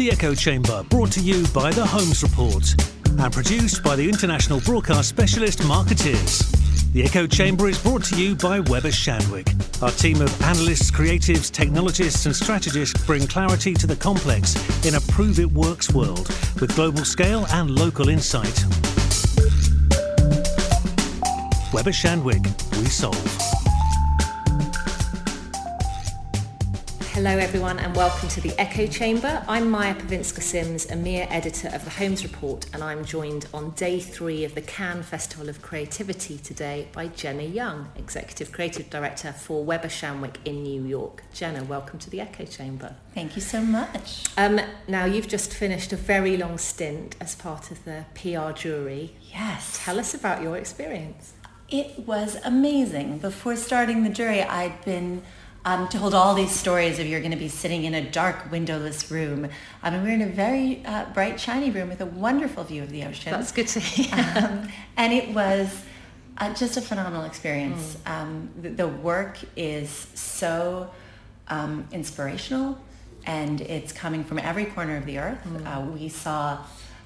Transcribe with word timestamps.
The 0.00 0.10
Echo 0.10 0.34
Chamber, 0.34 0.82
brought 0.84 1.12
to 1.12 1.20
you 1.20 1.46
by 1.48 1.72
The 1.72 1.84
Holmes 1.84 2.22
Report 2.22 2.64
and 3.20 3.30
produced 3.30 3.84
by 3.84 3.96
the 3.96 4.08
international 4.08 4.58
broadcast 4.60 5.10
specialist 5.10 5.62
Markettiers. 5.66 6.38
The 6.94 7.04
Echo 7.04 7.26
Chamber 7.26 7.68
is 7.68 7.78
brought 7.78 8.04
to 8.04 8.16
you 8.16 8.34
by 8.34 8.60
Weber 8.60 8.88
Shandwick. 8.88 9.82
Our 9.82 9.90
team 9.90 10.22
of 10.22 10.42
analysts, 10.42 10.90
creatives, 10.90 11.52
technologists, 11.52 12.24
and 12.24 12.34
strategists 12.34 13.04
bring 13.04 13.26
clarity 13.26 13.74
to 13.74 13.86
the 13.86 13.94
complex 13.94 14.56
in 14.86 14.94
a 14.94 15.00
prove 15.12 15.38
it 15.38 15.52
works 15.52 15.92
world 15.92 16.28
with 16.62 16.74
global 16.74 17.04
scale 17.04 17.44
and 17.50 17.70
local 17.70 18.08
insight. 18.08 18.64
Weber 21.74 21.92
Shandwick, 21.92 22.42
we 22.78 22.86
solve. 22.86 23.59
Hello, 27.22 27.36
everyone, 27.36 27.78
and 27.78 27.94
welcome 27.94 28.30
to 28.30 28.40
the 28.40 28.58
Echo 28.58 28.86
Chamber. 28.86 29.44
I'm 29.46 29.70
Maja 29.70 29.92
Pawinska 29.92 30.40
Sims, 30.40 30.86
EMEA 30.86 31.30
editor 31.30 31.68
of 31.68 31.84
the 31.84 31.90
Holmes 31.90 32.22
Report, 32.22 32.64
and 32.72 32.82
I'm 32.82 33.04
joined 33.04 33.46
on 33.52 33.72
day 33.72 34.00
three 34.00 34.42
of 34.44 34.54
the 34.54 34.62
Cannes 34.62 35.02
Festival 35.02 35.50
of 35.50 35.60
Creativity 35.60 36.38
today 36.38 36.88
by 36.92 37.08
Jenna 37.08 37.42
Young, 37.42 37.90
Executive 37.94 38.52
Creative 38.52 38.88
Director 38.88 39.32
for 39.32 39.62
Weber 39.62 39.88
Shandwick 39.88 40.36
in 40.46 40.62
New 40.62 40.82
York. 40.86 41.22
Jenna, 41.34 41.62
welcome 41.62 41.98
to 41.98 42.08
the 42.08 42.22
Echo 42.22 42.46
Chamber. 42.46 42.96
Thank 43.12 43.36
you 43.36 43.42
so 43.42 43.60
much. 43.60 44.24
Um, 44.38 44.58
now, 44.88 45.04
you've 45.04 45.28
just 45.28 45.52
finished 45.52 45.92
a 45.92 45.96
very 45.96 46.38
long 46.38 46.56
stint 46.56 47.16
as 47.20 47.34
part 47.34 47.70
of 47.70 47.84
the 47.84 48.06
PR 48.14 48.52
jury. 48.52 49.14
Yes. 49.30 49.78
Tell 49.84 49.98
us 49.98 50.14
about 50.14 50.40
your 50.40 50.56
experience. 50.56 51.34
It 51.68 52.06
was 52.06 52.38
amazing. 52.44 53.18
Before 53.18 53.56
starting 53.56 54.04
the 54.04 54.08
jury, 54.10 54.42
I'd 54.42 54.82
been 54.86 55.20
um, 55.64 55.88
told 55.88 56.14
all 56.14 56.34
these 56.34 56.52
stories 56.52 56.98
of 56.98 57.06
you're 57.06 57.20
going 57.20 57.32
to 57.32 57.36
be 57.36 57.48
sitting 57.48 57.84
in 57.84 57.94
a 57.94 58.10
dark, 58.10 58.50
windowless 58.50 59.10
room. 59.10 59.48
I 59.82 59.90
mean, 59.90 60.02
we're 60.02 60.14
in 60.14 60.22
a 60.22 60.26
very 60.26 60.84
uh, 60.86 61.06
bright, 61.12 61.38
shiny 61.38 61.70
room 61.70 61.88
with 61.88 62.00
a 62.00 62.06
wonderful 62.06 62.64
view 62.64 62.82
of 62.82 62.90
the 62.90 63.04
ocean. 63.04 63.32
That's 63.32 63.52
good 63.52 63.68
to 63.68 63.80
hear. 63.80 64.10
Um, 64.40 64.68
and 64.96 65.12
it 65.12 65.34
was 65.34 65.82
uh, 66.38 66.54
just 66.54 66.76
a 66.76 66.80
phenomenal 66.80 67.24
experience. 67.24 67.96
Mm. 68.04 68.10
Um, 68.10 68.50
the, 68.60 68.68
the, 68.70 68.88
work 68.88 69.38
is 69.56 69.90
so 70.14 70.90
um, 71.48 71.86
inspirational, 71.92 72.78
and 73.26 73.60
it's 73.60 73.92
coming 73.92 74.24
from 74.24 74.38
every 74.38 74.64
corner 74.66 74.96
of 74.96 75.04
the 75.04 75.18
earth. 75.18 75.42
Mm. 75.44 75.66
Uh, 75.66 75.90
we 75.90 76.08
saw, 76.08 76.58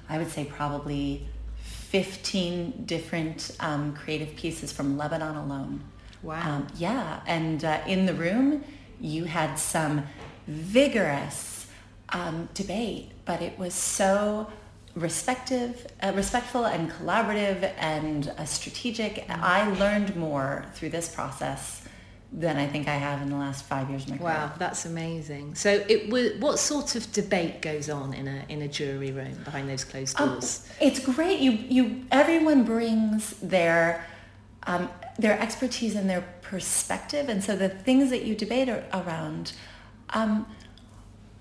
I 0.07 0.17
would 0.17 0.29
say, 0.29 0.45
probably 0.45 1.27
15 1.63 2.83
different 2.85 3.55
um, 3.59 3.93
creative 3.95 4.35
pieces 4.35 4.71
from 4.71 4.97
Lebanon 4.97 5.35
alone. 5.35 5.81
Wow. 6.25 6.55
Um, 6.55 6.67
yeah, 6.75 7.21
and 7.27 7.63
uh, 7.63 7.81
in 7.85 8.07
the 8.07 8.13
room, 8.13 8.63
you 8.99 9.25
had 9.25 9.55
some 9.55 10.03
vigorous 10.47 11.67
um, 12.09 12.49
debate, 12.55 13.11
but 13.25 13.41
it 13.41 13.59
was 13.59 13.75
so 13.75 14.47
respective, 14.95 15.85
uh, 16.01 16.13
respectful 16.15 16.65
and 16.65 16.89
collaborative 16.89 17.71
and 17.77 18.29
uh, 18.37 18.45
strategic. 18.45 19.27
Mm-hmm. 19.27 19.43
I 19.43 19.69
learned 19.77 20.15
more 20.15 20.65
through 20.73 20.89
this 20.89 21.13
process 21.13 21.83
than 22.31 22.57
I 22.57 22.65
think 22.67 22.87
I 22.87 22.95
have 22.95 23.21
in 23.21 23.29
the 23.29 23.37
last 23.37 23.65
five 23.65 23.89
years 23.89 24.03
of 24.05 24.09
my 24.09 24.17
career. 24.17 24.29
Wow, 24.29 24.51
that's 24.57 24.85
amazing. 24.85 25.53
So, 25.53 25.85
it 25.87 26.09
was 26.09 26.33
what 26.39 26.57
sort 26.57 26.95
of 26.95 27.11
debate 27.11 27.61
goes 27.61 27.87
on 27.89 28.13
in 28.13 28.27
a 28.27 28.43
in 28.49 28.63
a 28.63 28.67
jury 28.67 29.11
room 29.11 29.37
behind 29.43 29.69
those 29.69 29.83
closed 29.83 30.19
um, 30.19 30.29
doors? 30.29 30.67
Um, 30.69 30.87
it's 30.87 30.99
great. 30.99 31.39
You 31.39 31.51
you 31.51 32.05
everyone 32.11 32.63
brings 32.63 33.31
their 33.41 34.05
um, 34.63 34.89
their 35.17 35.39
expertise 35.39 35.95
and 35.95 36.09
their 36.09 36.23
perspective. 36.41 37.29
And 37.29 37.43
so 37.43 37.55
the 37.55 37.69
things 37.69 38.09
that 38.09 38.25
you 38.25 38.35
debate 38.35 38.69
around 38.69 39.53
um, 40.09 40.45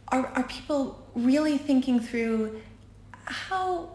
are, 0.09 0.27
are 0.27 0.45
people 0.45 1.03
really 1.15 1.59
thinking 1.59 2.01
through 2.01 2.61
how 3.25 3.91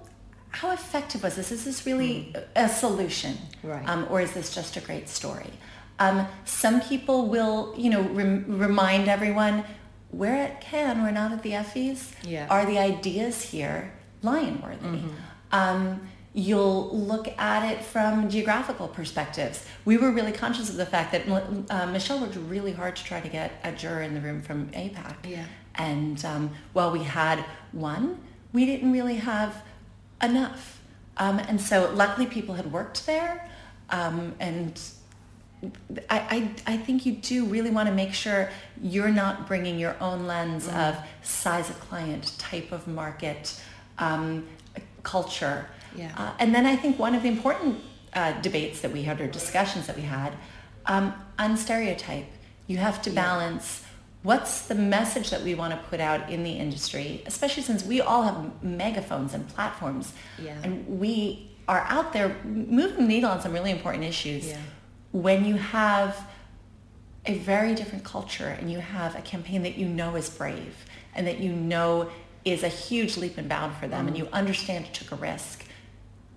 how 0.52 0.72
effective 0.72 1.24
was 1.24 1.36
this? 1.36 1.52
Is 1.52 1.64
this 1.64 1.86
really 1.86 2.34
mm. 2.34 2.44
a 2.56 2.68
solution, 2.68 3.38
right. 3.62 3.88
um, 3.88 4.08
or 4.10 4.20
is 4.20 4.34
this 4.34 4.54
just 4.54 4.78
a 4.78 4.82
great 4.82 5.08
story? 5.08 5.52
Um, 6.00 6.28
some 6.46 6.82
people 6.82 7.28
will, 7.28 7.74
you 7.78 7.90
know, 7.90 8.02
rem- 8.02 8.46
remind 8.48 9.08
everyone 9.08 9.64
where 10.10 10.44
it 10.46 10.60
can, 10.60 11.04
we're 11.04 11.12
not 11.12 11.32
at 11.32 11.44
the 11.44 11.52
Effies. 11.52 12.14
Yeah. 12.24 12.48
Are 12.50 12.66
the 12.66 12.80
ideas 12.80 13.44
here 13.44 13.94
lion 14.24 14.60
worthy? 14.62 14.98
Mm-hmm. 14.98 15.10
Um, 15.52 16.02
You'll 16.34 16.96
look 16.96 17.28
at 17.40 17.72
it 17.72 17.84
from 17.84 18.30
geographical 18.30 18.88
perspectives. 18.88 19.66
We 19.84 19.98
were 19.98 20.12
really 20.12 20.32
conscious 20.32 20.70
of 20.70 20.76
the 20.76 20.86
fact 20.86 21.12
that 21.12 21.28
uh, 21.70 21.88
Michelle 21.88 22.20
worked 22.20 22.36
really 22.36 22.72
hard 22.72 22.96
to 22.98 23.04
try 23.04 23.20
to 23.20 23.30
get 23.30 23.54
a 23.64 23.72
juror 23.72 24.02
in 24.02 24.14
the 24.14 24.22
room 24.22 24.42
from 24.42 24.68
APAC. 24.68 25.16
Yeah. 25.28 25.46
And 25.76 26.24
um, 26.26 26.52
while 26.74 26.92
we 26.92 27.04
had 27.04 27.44
one, 27.72 28.20
we 28.54 28.66
didn't 28.66 28.92
really 28.92 29.16
have 29.16 29.64
enough. 30.22 30.82
Um, 31.18 31.40
and 31.40 31.60
so 31.60 31.92
luckily 31.94 32.28
people 32.28 32.56
had 32.56 32.72
worked 32.72 33.06
there. 33.06 33.50
Um, 33.90 34.36
and 34.40 34.80
I, 36.10 36.52
I, 36.68 36.74
I, 36.74 36.78
think 36.78 37.06
you 37.06 37.14
do 37.14 37.46
really 37.46 37.72
want 37.72 37.90
to 37.90 37.96
make 37.96 38.14
sure 38.14 38.50
you're 38.82 39.10
not 39.10 39.48
bringing 39.48 39.78
your 39.78 39.96
own 40.00 40.26
lens 40.26 40.68
mm. 40.68 40.90
of 40.90 40.96
size 41.22 41.70
of 41.70 41.80
client, 41.82 42.38
type 42.38 42.72
of 42.72 42.88
market, 42.88 43.60
um, 43.98 44.48
culture. 45.04 45.66
Yeah. 45.96 46.14
Uh, 46.18 46.34
and 46.40 46.54
then 46.54 46.66
I 46.66 46.76
think 46.76 47.00
one 47.00 47.16
of 47.16 47.24
the 47.24 47.30
important 47.30 47.80
uh, 48.14 48.40
debates 48.42 48.82
that 48.82 48.92
we 48.92 49.04
had 49.04 49.22
or 49.22 49.28
discussions 49.28 49.88
that 49.88 49.96
we 49.96 50.04
had, 50.04 50.34
um, 50.86 51.14
unstereotype. 51.38 52.28
You 52.68 52.78
have 52.78 53.02
to 53.04 53.10
balance 53.10 53.84
what's 54.24 54.68
the 54.68 54.76
message 54.76 55.30
that 55.30 55.44
we 55.44 55.56
want 55.56 55.74
to 55.74 55.80
put 55.90 56.00
out 56.00 56.30
in 56.30 56.44
the 56.44 56.52
industry, 56.52 57.24
especially 57.26 57.64
since 57.64 57.84
we 57.84 58.02
all 58.02 58.24
have 58.24 58.64
megaphones 58.64 59.34
and 59.34 59.48
platforms. 59.48 60.14
Yeah. 60.42 60.56
And 60.64 61.00
we 61.00 61.52
are 61.68 61.86
out 61.88 62.14
there 62.14 62.36
moving 62.44 62.98
the 62.98 63.08
needle 63.08 63.30
on 63.30 63.42
some 63.42 63.54
really 63.54 63.72
important 63.72 64.04
issues. 64.04 64.48
Yeah. 64.48 64.58
When 65.12 65.46
you 65.46 65.56
have 65.56 66.28
a 67.26 67.38
very 67.38 67.76
different 67.76 68.04
culture 68.04 68.48
and 68.48 68.72
you 68.72 68.80
have 68.80 69.16
a 69.16 69.22
campaign 69.22 69.64
that 69.64 69.78
you 69.78 69.88
know 69.88 70.16
is 70.16 70.30
brave 70.30 70.76
and 71.16 71.28
that 71.28 71.40
you 71.40 71.52
know 71.52 72.10
is 72.46 72.64
a 72.64 72.68
huge 72.68 73.18
leap 73.18 73.38
and 73.38 73.50
bound 73.50 73.76
for 73.76 73.88
them 73.88 74.06
mm. 74.06 74.08
and 74.10 74.18
you 74.18 74.28
understand 74.32 74.86
it 74.86 74.94
took 74.94 75.12
a 75.12 75.16
risk 75.16 75.66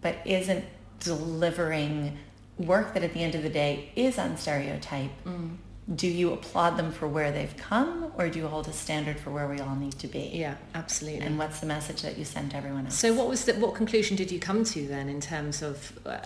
but 0.03 0.17
isn't 0.27 0.65
delivering 1.01 2.19
work 2.59 2.95
that 2.95 3.03
at 3.03 3.15
the 3.15 3.21
end 3.23 3.35
of 3.35 3.43
the 3.43 3.49
day 3.49 3.91
is 3.97 4.19
unstereotype, 4.19 5.11
mm. 5.25 5.57
do 5.95 6.07
you 6.07 6.33
applaud 6.33 6.77
them 6.77 6.93
for 6.93 7.09
where 7.09 7.33
they've 7.33 7.57
come 7.57 8.13
or 8.17 8.29
do 8.29 8.39
you 8.39 8.47
hold 8.47 8.69
a 8.69 8.73
standard 8.73 9.19
for 9.19 9.31
where 9.31 9.49
we 9.49 9.59
all 9.61 9.75
need 9.75 9.99
to 9.99 10.07
be? 10.07 10.31
Yeah, 10.35 10.57
absolutely. 10.75 11.27
And 11.27 11.39
what's 11.39 11.61
the 11.61 11.67
message 11.67 12.03
that 12.03 12.19
you 12.19 12.25
send 12.25 12.51
to 12.51 12.57
everyone 12.57 12.87
else? 12.87 12.99
So 12.99 13.15
what 13.15 13.29
was 13.29 13.45
the, 13.45 13.55
what 13.55 13.75
conclusion 13.75 14.17
did 14.17 14.31
you 14.31 14.39
come 14.39 14.65
to 14.65 14.87
then 14.87 15.09
in 15.09 15.21
terms 15.21 15.63
of 15.63 15.99
uh, 16.05 16.19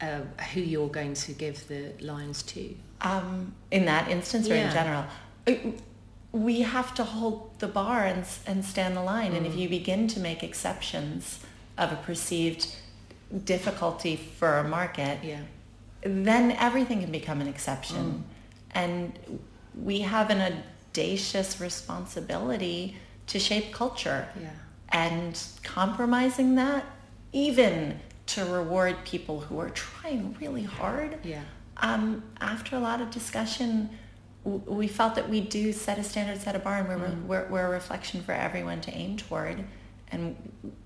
uh, 0.00 0.20
who 0.52 0.60
you're 0.60 0.88
going 0.88 1.14
to 1.14 1.32
give 1.32 1.66
the 1.68 1.92
Lions 2.00 2.42
to? 2.44 2.74
Um, 3.00 3.54
in 3.70 3.84
that 3.86 4.08
instance 4.10 4.48
or 4.48 4.54
yeah. 4.54 4.68
in 4.68 4.72
general? 4.72 5.04
Uh, 5.46 5.80
we 6.32 6.62
have 6.62 6.94
to 6.94 7.04
hold 7.04 7.58
the 7.60 7.68
bar 7.68 8.04
and, 8.04 8.24
and 8.46 8.64
stand 8.64 8.96
the 8.96 9.02
line. 9.02 9.32
Mm. 9.32 9.36
And 9.38 9.46
if 9.46 9.52
mm. 9.54 9.58
you 9.58 9.68
begin 9.68 10.08
to 10.08 10.20
make 10.20 10.42
exceptions 10.42 11.40
of 11.76 11.92
a 11.92 11.96
perceived 11.96 12.74
difficulty 13.44 14.16
for 14.16 14.58
a 14.58 14.68
market, 14.68 15.18
yeah. 15.22 15.40
then 16.02 16.52
everything 16.52 17.00
can 17.00 17.12
become 17.12 17.40
an 17.40 17.48
exception. 17.48 17.96
Mm. 17.96 18.22
And 18.74 19.38
we 19.74 20.00
have 20.00 20.30
an 20.30 20.62
audacious 20.90 21.60
responsibility 21.60 22.96
to 23.28 23.38
shape 23.38 23.72
culture. 23.72 24.28
Yeah. 24.40 24.50
And 24.90 25.40
compromising 25.62 26.54
that, 26.56 26.84
even 27.32 27.98
to 28.26 28.44
reward 28.44 28.96
people 29.04 29.40
who 29.40 29.58
are 29.58 29.70
trying 29.70 30.36
really 30.40 30.62
hard. 30.62 31.18
Yeah. 31.24 31.42
Um, 31.78 32.22
after 32.40 32.76
a 32.76 32.78
lot 32.78 33.00
of 33.00 33.10
discussion, 33.10 33.90
we 34.44 34.86
felt 34.86 35.14
that 35.16 35.28
we 35.28 35.40
do 35.40 35.72
set 35.72 35.98
a 35.98 36.04
standard, 36.04 36.40
set 36.40 36.54
a 36.54 36.58
bar, 36.58 36.78
and 36.78 36.88
we're, 36.88 37.08
mm. 37.08 37.26
we're, 37.26 37.48
we're 37.48 37.66
a 37.66 37.70
reflection 37.70 38.22
for 38.22 38.32
everyone 38.32 38.80
to 38.82 38.92
aim 38.92 39.16
toward 39.16 39.64
and 40.14 40.36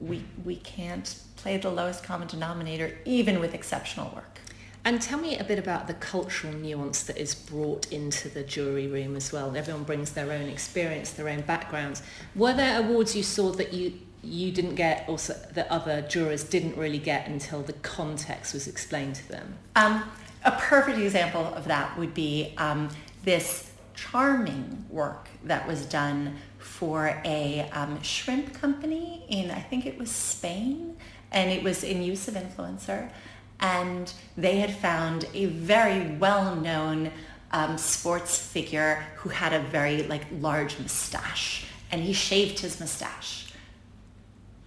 we 0.00 0.25
we 0.44 0.56
can't 0.56 1.22
play 1.36 1.56
the 1.58 1.70
lowest 1.70 2.02
common 2.02 2.26
denominator 2.26 2.98
even 3.04 3.38
with 3.38 3.54
exceptional 3.54 4.10
work. 4.14 4.40
And 4.84 5.02
tell 5.02 5.19
me 5.19 5.36
a 5.36 5.44
bit 5.44 5.58
about 5.58 5.86
the 5.86 5.94
cultural 5.94 6.54
nuance 6.54 7.02
that 7.02 7.19
is 7.19 7.34
brought 7.34 7.92
into 7.92 8.28
the 8.28 8.42
jury 8.42 8.86
room 8.86 9.16
as 9.16 9.32
well. 9.32 9.54
Everyone 9.54 9.82
brings 9.82 10.12
their 10.12 10.32
own 10.32 10.48
experience, 10.48 11.10
their 11.10 11.28
own 11.28 11.42
backgrounds. 11.42 12.02
Were 12.34 12.54
there 12.54 12.80
awards 12.80 13.14
you 13.14 13.22
saw 13.22 13.52
that 13.52 13.72
you 13.72 13.92
you 14.22 14.50
didn't 14.50 14.75
get 14.75 15.04
or 15.08 15.19
that 15.52 15.66
other 15.70 16.02
jurors 16.02 16.42
didn't 16.42 16.76
really 16.76 16.98
get 16.98 17.28
until 17.28 17.62
the 17.62 17.74
context 17.74 18.54
was 18.54 18.66
explained 18.66 19.14
to 19.16 19.28
them? 19.28 19.58
Um, 19.76 20.04
a 20.44 20.52
perfect 20.52 20.98
example 20.98 21.44
of 21.54 21.66
that 21.66 21.96
would 21.98 22.14
be 22.14 22.54
um, 22.56 22.88
this 23.24 23.70
charming 23.94 24.86
work 24.90 25.28
that 25.44 25.66
was 25.66 25.84
done 25.86 26.36
for 26.78 27.20
a 27.25 27.69
um, 27.72 28.00
shrimp 28.02 28.54
company 28.54 29.25
in, 29.28 29.50
I 29.50 29.58
think 29.58 29.84
it 29.84 29.98
was 29.98 30.12
Spain, 30.12 30.96
and 31.32 31.50
it 31.50 31.64
was 31.64 31.82
in 31.82 32.04
use 32.04 32.28
of 32.28 32.34
influencer. 32.34 33.10
And 33.58 34.12
they 34.36 34.60
had 34.60 34.72
found 34.72 35.26
a 35.34 35.46
very 35.46 36.14
well-known 36.19 37.10
um, 37.50 37.78
sports 37.78 38.38
figure 38.38 39.04
who 39.16 39.28
had 39.28 39.52
a 39.52 39.58
very 39.58 40.04
like 40.04 40.25
large 40.40 40.78
mustache, 40.78 41.66
and 41.90 42.00
he 42.00 42.12
shaved 42.12 42.60
his 42.60 42.78
mustache. 42.78 43.52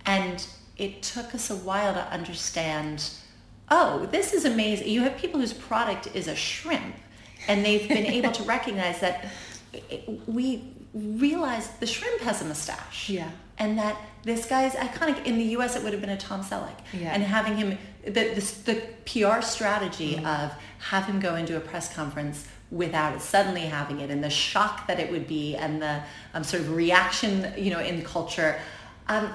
And 0.05 0.45
it 0.77 1.01
took 1.03 1.33
us 1.33 1.49
a 1.49 1.55
while 1.55 1.93
to 1.93 2.05
understand, 2.11 3.09
oh, 3.69 4.05
this 4.07 4.33
is 4.33 4.43
amazing. 4.43 4.89
You 4.89 5.03
have 5.03 5.15
people 5.15 5.39
whose 5.39 5.53
product 5.53 6.13
is 6.13 6.27
a 6.27 6.35
shrimp 6.35 6.95
and 7.47 7.63
they've 7.65 7.87
been 7.87 8.05
able 8.05 8.31
to 8.31 8.43
recognize 8.57 8.99
that 8.99 9.31
we 10.27 10.63
realize 10.93 11.69
the 11.79 11.88
shrimp 11.88 12.21
has 12.21 12.41
a 12.41 12.45
mustache. 12.45 13.09
Yeah. 13.09 13.29
And 13.57 13.77
that 13.77 13.95
this 14.23 14.45
guy's 14.45 14.73
iconic. 14.73 15.25
In 15.25 15.38
the 15.38 15.43
U.S., 15.45 15.75
it 15.75 15.83
would 15.83 15.93
have 15.93 16.01
been 16.01 16.11
a 16.11 16.17
Tom 16.17 16.43
Selleck. 16.43 16.77
Yeah. 16.93 17.13
And 17.13 17.23
having 17.23 17.57
him, 17.57 17.77
the, 18.03 18.11
the, 18.11 18.55
the 18.65 18.81
PR 19.05 19.41
strategy 19.41 20.15
mm. 20.15 20.25
of 20.25 20.53
have 20.79 21.05
him 21.05 21.19
go 21.19 21.35
into 21.35 21.57
a 21.57 21.59
press 21.59 21.93
conference 21.93 22.47
without 22.71 23.13
it, 23.15 23.21
suddenly 23.21 23.61
having 23.61 23.99
it, 23.99 24.09
and 24.09 24.23
the 24.23 24.29
shock 24.29 24.88
that 24.88 24.99
it 24.99 25.11
would 25.11 25.27
be, 25.27 25.55
and 25.55 25.81
the 25.81 26.01
um, 26.33 26.43
sort 26.43 26.61
of 26.61 26.73
reaction, 26.73 27.53
you 27.57 27.69
know, 27.69 27.79
in 27.79 28.01
culture. 28.03 28.57
Um, 29.07 29.33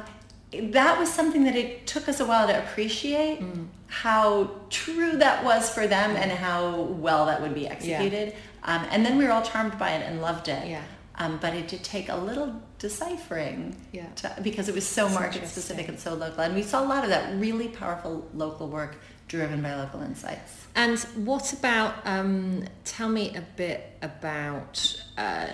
that 0.52 0.98
was 0.98 1.12
something 1.12 1.44
that 1.44 1.56
it 1.56 1.86
took 1.86 2.08
us 2.08 2.20
a 2.20 2.24
while 2.24 2.46
to 2.46 2.58
appreciate 2.58 3.40
mm. 3.40 3.66
how 3.88 4.50
true 4.70 5.16
that 5.18 5.44
was 5.44 5.68
for 5.68 5.86
them 5.86 6.16
and 6.16 6.30
how 6.30 6.82
well 6.82 7.26
that 7.26 7.42
would 7.42 7.54
be 7.54 7.68
executed. 7.68 8.32
Yeah. 8.32 8.76
Um, 8.76 8.86
and 8.90 9.04
then 9.04 9.18
we 9.18 9.24
were 9.24 9.32
all 9.32 9.42
charmed 9.42 9.78
by 9.78 9.90
it 9.92 10.02
and 10.02 10.22
loved 10.22 10.48
it. 10.48 10.66
Yeah. 10.68 10.82
Um, 11.18 11.38
but 11.40 11.54
it 11.54 11.68
did 11.68 11.82
take 11.82 12.10
a 12.10 12.16
little 12.16 12.60
deciphering 12.78 13.74
yeah. 13.92 14.06
to, 14.16 14.36
because 14.42 14.68
it 14.68 14.74
was 14.74 14.86
so 14.86 15.08
market 15.08 15.48
specific 15.48 15.88
and 15.88 15.98
so 15.98 16.12
local. 16.14 16.40
And 16.40 16.54
we 16.54 16.62
saw 16.62 16.84
a 16.84 16.86
lot 16.86 17.04
of 17.04 17.10
that 17.10 17.34
really 17.40 17.68
powerful 17.68 18.28
local 18.34 18.68
work 18.68 18.98
driven 19.28 19.62
by 19.62 19.74
local 19.74 20.02
insights. 20.02 20.66
And 20.74 20.98
what 21.24 21.52
about, 21.52 21.94
um, 22.04 22.64
tell 22.84 23.08
me 23.08 23.34
a 23.34 23.40
bit 23.56 23.96
about 24.02 25.02
uh, 25.16 25.46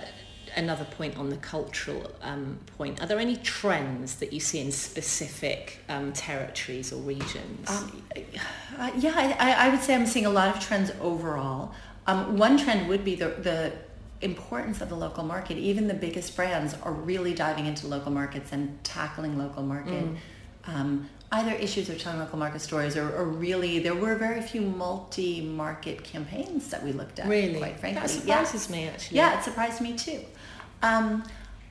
another 0.56 0.84
point 0.84 1.16
on 1.16 1.30
the 1.30 1.36
cultural 1.36 2.10
um, 2.22 2.58
point. 2.76 3.02
Are 3.02 3.06
there 3.06 3.18
any 3.18 3.36
trends 3.36 4.16
that 4.16 4.32
you 4.32 4.40
see 4.40 4.60
in 4.60 4.72
specific 4.72 5.78
um, 5.88 6.12
territories 6.12 6.92
or 6.92 6.96
regions? 7.02 7.70
Um, 7.70 8.02
uh, 8.78 8.90
yeah, 8.96 9.36
I, 9.38 9.66
I, 9.66 9.68
would 9.70 9.80
say 9.80 9.94
I'm 9.94 10.06
seeing 10.06 10.26
a 10.26 10.30
lot 10.30 10.54
of 10.54 10.62
trends 10.62 10.90
overall. 11.00 11.72
Um, 12.06 12.36
one 12.36 12.58
trend 12.58 12.88
would 12.88 13.04
be 13.04 13.14
the, 13.14 13.28
the 13.28 13.72
importance 14.24 14.80
of 14.80 14.88
the 14.88 14.94
local 14.94 15.24
market. 15.24 15.58
Even 15.58 15.88
the 15.88 15.94
biggest 15.94 16.34
brands 16.36 16.74
are 16.82 16.92
really 16.92 17.34
diving 17.34 17.66
into 17.66 17.86
local 17.86 18.12
markets 18.12 18.52
and 18.52 18.82
tackling 18.84 19.38
local 19.38 19.62
market. 19.62 20.04
Mm. 20.04 20.16
Um, 20.64 21.08
either 21.32 21.52
issues 21.52 21.88
or 21.88 21.94
telling 21.96 22.20
local 22.20 22.38
market 22.38 22.60
stories 22.60 22.96
or, 22.96 23.10
or, 23.16 23.24
really 23.24 23.78
there 23.78 23.94
were 23.94 24.14
very 24.14 24.42
few 24.42 24.60
multi-market 24.60 26.04
campaigns 26.04 26.68
that 26.68 26.84
we 26.84 26.92
looked 26.92 27.18
at 27.18 27.26
really? 27.28 27.58
quite 27.58 27.80
frankly. 27.80 28.00
That 28.00 28.10
surprises 28.10 28.70
me 28.70 28.86
actually. 28.86 29.16
Yeah 29.16 29.38
it 29.38 29.42
surprised 29.42 29.80
me 29.80 29.96
too. 29.96 30.20
Um, 30.82 31.24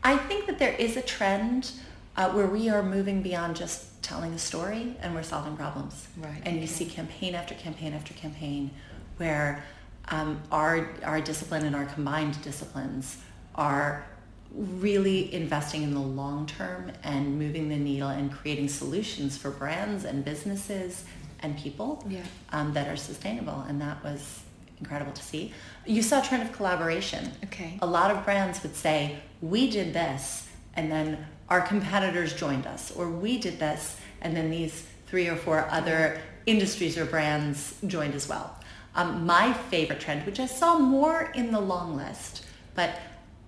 i 0.03 0.17
think 0.17 0.47
that 0.47 0.57
there 0.57 0.73
is 0.73 0.97
a 0.97 1.01
trend 1.01 1.71
uh, 2.17 2.31
where 2.31 2.47
we 2.47 2.69
are 2.69 2.81
moving 2.81 3.21
beyond 3.21 3.55
just 3.55 4.01
telling 4.01 4.33
a 4.33 4.39
story 4.39 4.95
and 4.99 5.13
we're 5.13 5.23
solving 5.23 5.55
problems. 5.55 6.07
Right 6.17 6.41
and 6.43 6.59
you 6.59 6.67
see 6.67 6.85
campaign 6.85 7.35
after 7.35 7.53
campaign 7.55 7.93
after 7.93 8.13
campaign 8.15 8.71
where 9.17 9.63
um, 10.11 10.41
our 10.51 10.91
our 11.03 11.21
discipline 11.21 11.65
and 11.65 11.75
our 11.75 11.85
combined 11.85 12.41
disciplines 12.43 13.17
are 13.55 14.05
really 14.53 15.33
investing 15.33 15.81
in 15.81 15.93
the 15.93 15.99
long 15.99 16.45
term 16.45 16.91
and 17.03 17.39
moving 17.39 17.69
the 17.69 17.77
needle 17.77 18.09
and 18.09 18.31
creating 18.31 18.67
solutions 18.67 19.37
for 19.37 19.49
brands 19.49 20.03
and 20.03 20.25
businesses 20.25 21.05
and 21.39 21.57
people 21.57 22.05
yeah. 22.07 22.21
um, 22.51 22.73
that 22.73 22.87
are 22.87 22.97
sustainable. 22.97 23.65
And 23.67 23.81
that 23.81 24.03
was 24.03 24.41
incredible 24.79 25.13
to 25.13 25.23
see. 25.23 25.53
You 25.85 26.01
saw 26.01 26.19
a 26.19 26.23
trend 26.23 26.43
of 26.43 26.51
collaboration. 26.51 27.31
Okay. 27.45 27.77
A 27.81 27.87
lot 27.87 28.11
of 28.11 28.23
brands 28.25 28.61
would 28.63 28.75
say, 28.75 29.17
we 29.41 29.69
did 29.69 29.93
this, 29.93 30.49
and 30.75 30.91
then 30.91 31.25
our 31.49 31.61
competitors 31.61 32.33
joined 32.33 32.67
us, 32.67 32.91
or 32.91 33.09
we 33.09 33.37
did 33.37 33.59
this, 33.59 33.97
and 34.21 34.35
then 34.35 34.49
these 34.49 34.85
three 35.07 35.27
or 35.27 35.35
four 35.35 35.67
other 35.69 36.19
industries 36.45 36.97
or 36.97 37.05
brands 37.05 37.75
joined 37.87 38.15
as 38.15 38.27
well. 38.27 38.57
Um, 38.95 39.25
my 39.25 39.53
favorite 39.53 39.99
trend, 39.99 40.25
which 40.25 40.39
I 40.39 40.45
saw 40.45 40.77
more 40.77 41.31
in 41.33 41.51
the 41.51 41.61
long 41.61 41.95
list, 41.95 42.45
but 42.75 42.99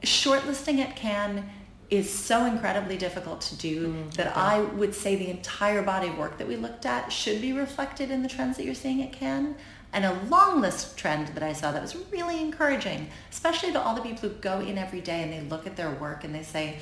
shortlisting 0.01 0.79
at 0.79 0.95
Cannes 0.95 1.43
is 1.89 2.09
so 2.09 2.45
incredibly 2.45 2.97
difficult 2.97 3.41
to 3.41 3.55
do 3.57 3.87
mm, 3.89 4.13
that 4.13 4.27
okay. 4.27 4.39
I 4.39 4.61
would 4.61 4.95
say 4.95 5.15
the 5.15 5.29
entire 5.29 5.81
body 5.81 6.07
of 6.07 6.17
work 6.17 6.37
that 6.37 6.47
we 6.47 6.55
looked 6.55 6.85
at 6.85 7.11
should 7.11 7.41
be 7.41 7.53
reflected 7.53 8.09
in 8.09 8.23
the 8.23 8.29
trends 8.29 8.57
that 8.57 8.65
you're 8.65 8.73
seeing 8.73 9.01
at 9.03 9.11
Cannes. 9.11 9.55
And 9.91 10.05
a 10.05 10.13
long 10.27 10.59
list 10.59 10.97
trend 10.97 11.27
that 11.29 11.43
I 11.43 11.53
saw 11.53 11.71
that 11.71 11.81
was 11.81 11.95
really 12.11 12.41
encouraging, 12.41 13.09
especially 13.29 13.71
to 13.73 13.79
all 13.79 13.93
the 13.93 14.01
people 14.01 14.27
who 14.27 14.35
go 14.35 14.59
in 14.59 14.79
every 14.79 15.01
day 15.01 15.21
and 15.21 15.31
they 15.31 15.41
look 15.41 15.67
at 15.67 15.75
their 15.75 15.91
work 15.91 16.23
and 16.23 16.33
they 16.33 16.41
say, 16.41 16.79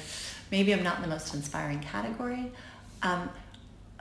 maybe 0.49 0.73
I'm 0.73 0.81
not 0.81 0.95
in 0.95 1.01
the 1.01 1.09
most 1.09 1.33
inspiring 1.33 1.81
category. 1.81 2.53
Um, 3.01 3.29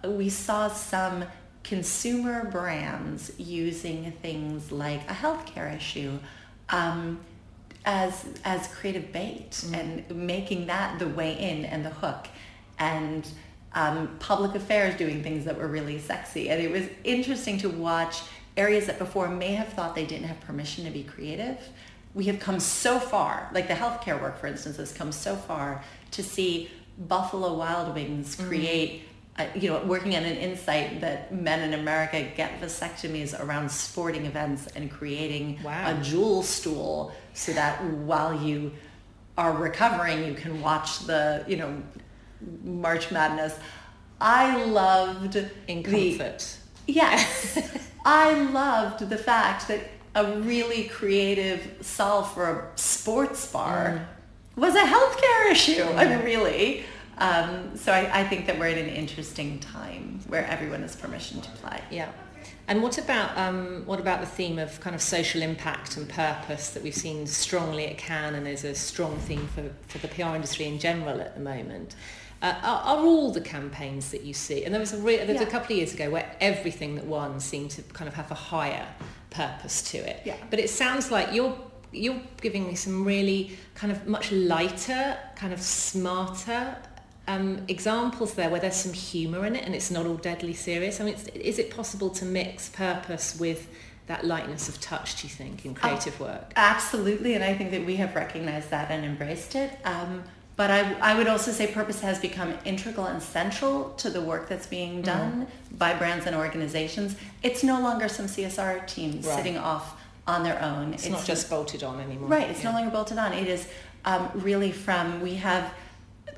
we 0.05 0.29
saw 0.29 0.69
some 0.69 1.25
consumer 1.63 2.45
brands 2.45 3.33
using 3.39 4.13
things 4.23 4.73
like 4.73 5.03
a 5.11 5.15
healthcare 5.15 5.75
issue, 5.75 6.19
um, 6.71 7.21
as 7.85 8.27
as 8.45 8.69
creative 8.69 9.13
bait 9.13 9.51
mm. 9.51 9.75
and 9.75 10.17
making 10.27 10.67
that 10.67 10.99
the 10.99 11.09
way 11.09 11.39
in 11.39 11.65
and 11.65 11.85
the 11.85 11.91
hook 11.91 12.29
and 12.79 13.29
um, 13.73 14.17
public 14.19 14.55
affairs 14.55 14.97
doing 14.97 15.23
things 15.23 15.45
that 15.45 15.57
were 15.57 15.69
really 15.69 15.99
sexy 15.99 16.51
and 16.51 16.61
it 16.61 16.71
was 16.71 16.85
interesting 17.05 17.57
to 17.57 17.69
watch 17.69 18.23
areas 18.57 18.87
that 18.87 18.99
before 18.99 19.29
may 19.29 19.55
have 19.55 19.69
thought 19.69 19.95
they 19.95 20.05
didn't 20.05 20.27
have 20.27 20.39
permission 20.41 20.85
to 20.85 20.91
be 20.91 21.03
creative 21.03 21.57
we 22.13 22.25
have 22.25 22.39
come 22.39 22.61
so 22.61 22.99
far 22.99 23.49
like 23.55 23.67
the 23.69 23.75
healthcare 23.75 24.21
work 24.21 24.39
for 24.39 24.47
instance 24.47 24.77
has 24.77 24.93
come 24.93 25.13
so 25.13 25.35
far 25.35 25.83
to 26.11 26.23
see 26.23 26.69
buffalo 26.99 27.55
wild 27.55 27.95
wings 27.95 28.37
mm. 28.37 28.47
create 28.47 29.01
mm 29.01 29.05
you 29.55 29.71
know, 29.71 29.81
working 29.85 30.17
on 30.17 30.25
an 30.25 30.37
insight 30.37 31.01
that 31.01 31.33
men 31.35 31.61
in 31.61 31.79
America 31.79 32.27
get 32.37 32.61
vasectomies 32.61 33.39
around 33.39 33.71
sporting 33.71 34.27
events 34.27 34.67
and 34.69 34.91
creating 34.91 35.59
wow. 35.63 35.91
a 35.91 36.03
jewel 36.03 36.43
stool 36.43 37.13
so 37.35 37.53
that 37.53 37.83
while 37.85 38.35
you 38.43 38.73
are 39.39 39.53
recovering, 39.53 40.25
you 40.25 40.35
can 40.35 40.61
watch 40.61 41.01
the, 41.07 41.45
you 41.49 41.57
know, 41.57 41.83
March 42.65 43.11
Madness. 43.11 43.59
I 44.21 44.65
loved 44.65 45.37
in 45.69 45.83
comfort. 45.83 46.57
The, 46.87 46.93
yes, 46.93 47.59
I 48.05 48.35
loved 48.51 49.09
the 49.09 49.17
fact 49.17 49.69
that 49.69 49.81
a 50.15 50.39
really 50.41 50.85
creative 50.85 51.77
solve 51.81 52.33
for 52.35 52.51
a 52.51 52.79
sports 52.79 53.51
bar 53.51 54.07
mm. 54.57 54.61
was 54.61 54.75
a 54.75 54.81
healthcare 54.81 55.51
issue. 55.51 55.83
Mm. 55.83 55.97
I 55.97 56.05
mean, 56.17 56.25
really. 56.25 56.85
Um, 57.21 57.77
so 57.77 57.93
I, 57.93 58.21
I, 58.21 58.25
think 58.25 58.47
that 58.47 58.59
we're 58.59 58.69
at 58.69 58.79
an 58.79 58.89
interesting 58.89 59.59
time 59.59 60.21
where 60.29 60.47
everyone 60.47 60.81
has 60.81 60.97
permission 60.97 61.43
to 61.43 61.51
play. 61.51 61.81
Yeah. 61.91 62.11
And 62.67 62.83
what 62.83 62.97
about 62.99 63.37
um, 63.37 63.83
what 63.85 64.01
about 64.01 64.21
the 64.21 64.27
theme 64.27 64.59
of 64.59 64.81
kind 64.81 64.95
of 64.95 65.03
social 65.03 65.43
impact 65.43 65.97
and 65.97 66.09
purpose 66.09 66.71
that 66.71 66.83
we've 66.83 66.95
seen 66.95 67.27
strongly 67.27 67.87
at 67.89 67.99
Cannes 67.99 68.37
and 68.37 68.49
is 68.49 68.65
a 68.65 68.75
strong 68.75 69.19
theme 69.19 69.47
for, 69.49 69.71
for 69.89 69.99
the 69.99 70.09
PR 70.09 70.35
industry 70.35 70.67
in 70.67 70.79
general 70.79 71.21
at 71.21 71.35
the 71.35 71.41
moment? 71.41 71.95
Uh, 72.43 72.55
are, 72.63 72.97
are, 72.97 73.05
all 73.05 73.31
the 73.33 73.41
campaigns 73.41 74.11
that 74.13 74.23
you 74.23 74.33
see, 74.33 74.65
and 74.65 74.73
there 74.73 74.81
was 74.81 74.95
a 74.95 74.99
re- 74.99 75.19
there 75.19 75.27
was 75.27 75.43
yeah. 75.43 75.49
a 75.49 75.51
couple 75.51 75.73
of 75.73 75.77
years 75.77 75.93
ago 75.93 76.09
where 76.09 76.35
everything 76.41 76.95
that 76.95 77.05
won 77.05 77.39
seemed 77.39 77.71
to 77.73 77.83
kind 77.83 78.09
of 78.09 78.15
have 78.15 78.31
a 78.31 78.35
higher 78.35 78.87
purpose 79.29 79.83
to 79.83 79.99
it. 79.99 80.23
Yeah. 80.25 80.37
But 80.49 80.59
it 80.59 80.71
sounds 80.71 81.11
like 81.11 81.35
you're 81.35 81.59
you're 81.93 82.21
giving 82.41 82.67
me 82.67 82.77
some 82.77 83.05
really 83.05 83.59
kind 83.75 83.93
of 83.93 84.07
much 84.07 84.31
lighter, 84.33 85.19
kind 85.35 85.53
of 85.53 85.61
smarter 85.61 86.77
um, 87.31 87.65
examples 87.69 88.35
there 88.35 88.51
where 88.51 88.61
there's 88.61 88.77
some 88.77 88.93
humour 88.93 89.47
in 89.47 89.55
it 89.57 89.65
and 89.65 89.75
it's 89.75 89.91
not 89.91 90.07
all 90.07 90.17
deadly 90.17 90.55
serious? 90.55 91.01
I 91.01 91.05
mean, 91.05 91.17
is 91.35 91.59
it 91.59 91.71
possible 91.71 92.11
to 92.11 92.25
mix 92.25 92.69
purpose 92.69 93.39
with 93.39 93.69
that 94.07 94.25
lightness 94.25 94.69
of 94.69 94.81
touch, 94.81 95.21
do 95.21 95.29
you 95.29 95.33
think, 95.33 95.65
in 95.65 95.75
creative 95.75 96.21
oh, 96.21 96.25
work? 96.25 96.53
Absolutely, 96.57 97.35
and 97.35 97.45
I 97.45 97.55
think 97.55 97.71
that 97.71 97.87
we 97.87 97.97
have 97.97 98.15
recognized 98.17 98.71
that 98.71 98.91
and 98.91 99.05
embraced 99.05 99.55
it. 99.55 99.79
Um, 99.85 100.25
but 100.57 100.71
I, 100.71 100.93
I 101.01 101.17
would 101.17 101.29
also 101.29 101.53
say 101.53 101.69
purpose 101.69 102.01
has 102.01 102.19
become 102.19 102.53
integral 102.65 103.07
and 103.07 103.23
central 103.23 103.91
to 103.99 104.11
the 104.11 104.21
work 104.21 104.49
that's 104.49 104.67
being 104.67 104.95
mm-hmm. 104.95 105.03
done 105.03 105.47
mm. 105.47 105.79
by 105.79 105.95
brands 105.95 106.27
and 106.27 106.35
organizations. 106.35 107.17
It's 107.43 107.63
no 107.63 107.81
longer 107.81 108.09
some 108.09 108.27
CSR 108.27 108.87
team 108.87 109.13
right. 109.13 109.25
sitting 109.25 109.57
off 109.57 109.99
on 110.27 110.43
their 110.43 110.61
own. 110.61 110.93
It's, 110.93 111.05
it's 111.05 111.13
not 111.13 111.25
just 111.25 111.49
bolted 111.49 111.83
on 111.83 112.01
anymore. 112.01 112.29
Right, 112.29 112.51
it's 112.51 112.63
yeah. 112.63 112.73
no 112.73 112.79
longer 112.79 112.91
bolted 112.91 113.19
on. 113.19 113.33
It 113.33 113.47
is 113.47 113.69
um, 114.05 114.31
really 114.35 114.73
from, 114.73 115.21
we 115.21 115.35
have 115.37 115.73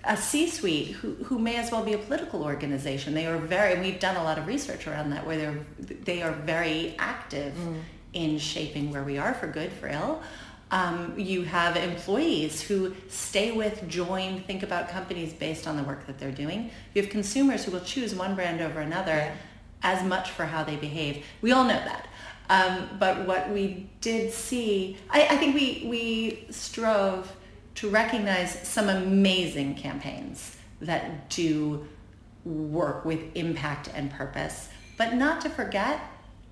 a 0.04 0.16
C-suite 0.16 0.88
who, 0.88 1.14
who 1.24 1.38
may 1.38 1.56
as 1.56 1.70
well 1.70 1.84
be 1.84 1.92
a 1.92 1.98
political 1.98 2.42
organization. 2.42 3.14
They 3.14 3.26
are 3.26 3.38
very, 3.38 3.74
and 3.74 3.82
we've 3.82 4.00
done 4.00 4.16
a 4.16 4.24
lot 4.24 4.38
of 4.38 4.46
research 4.46 4.86
around 4.86 5.10
that, 5.10 5.26
where 5.26 5.36
they're 5.36 5.58
they 6.04 6.22
are 6.22 6.32
very 6.32 6.96
active 6.98 7.54
mm. 7.54 7.80
in 8.12 8.38
shaping 8.38 8.90
where 8.90 9.04
we 9.04 9.18
are 9.18 9.34
for 9.34 9.46
good, 9.46 9.72
for 9.72 9.88
ill. 9.88 10.22
Um, 10.72 11.14
you 11.18 11.42
have 11.42 11.76
employees 11.76 12.62
who 12.62 12.94
stay 13.08 13.52
with, 13.52 13.86
join, 13.88 14.40
think 14.40 14.62
about 14.62 14.88
companies 14.88 15.32
based 15.32 15.68
on 15.68 15.76
the 15.76 15.82
work 15.82 16.06
that 16.06 16.18
they're 16.18 16.32
doing. 16.32 16.70
You 16.94 17.02
have 17.02 17.10
consumers 17.10 17.64
who 17.64 17.72
will 17.72 17.80
choose 17.80 18.14
one 18.14 18.34
brand 18.34 18.62
over 18.62 18.80
another 18.80 19.16
yeah. 19.16 19.34
as 19.82 20.02
much 20.02 20.30
for 20.30 20.46
how 20.46 20.64
they 20.64 20.76
behave. 20.76 21.24
We 21.42 21.52
all 21.52 21.64
know 21.64 21.74
that. 21.74 22.08
Um, 22.48 22.88
but 22.98 23.26
what 23.26 23.50
we 23.50 23.86
did 24.00 24.32
see, 24.32 24.96
I, 25.10 25.26
I 25.28 25.36
think 25.36 25.54
we, 25.54 25.86
we 25.88 26.46
strove 26.50 27.30
to 27.76 27.88
recognize 27.88 28.66
some 28.66 28.88
amazing 28.88 29.74
campaigns 29.74 30.56
that 30.80 31.28
do 31.30 31.86
work 32.44 33.04
with 33.04 33.20
impact 33.34 33.88
and 33.94 34.10
purpose, 34.10 34.68
but 34.98 35.14
not 35.14 35.40
to 35.40 35.48
forget 35.48 36.00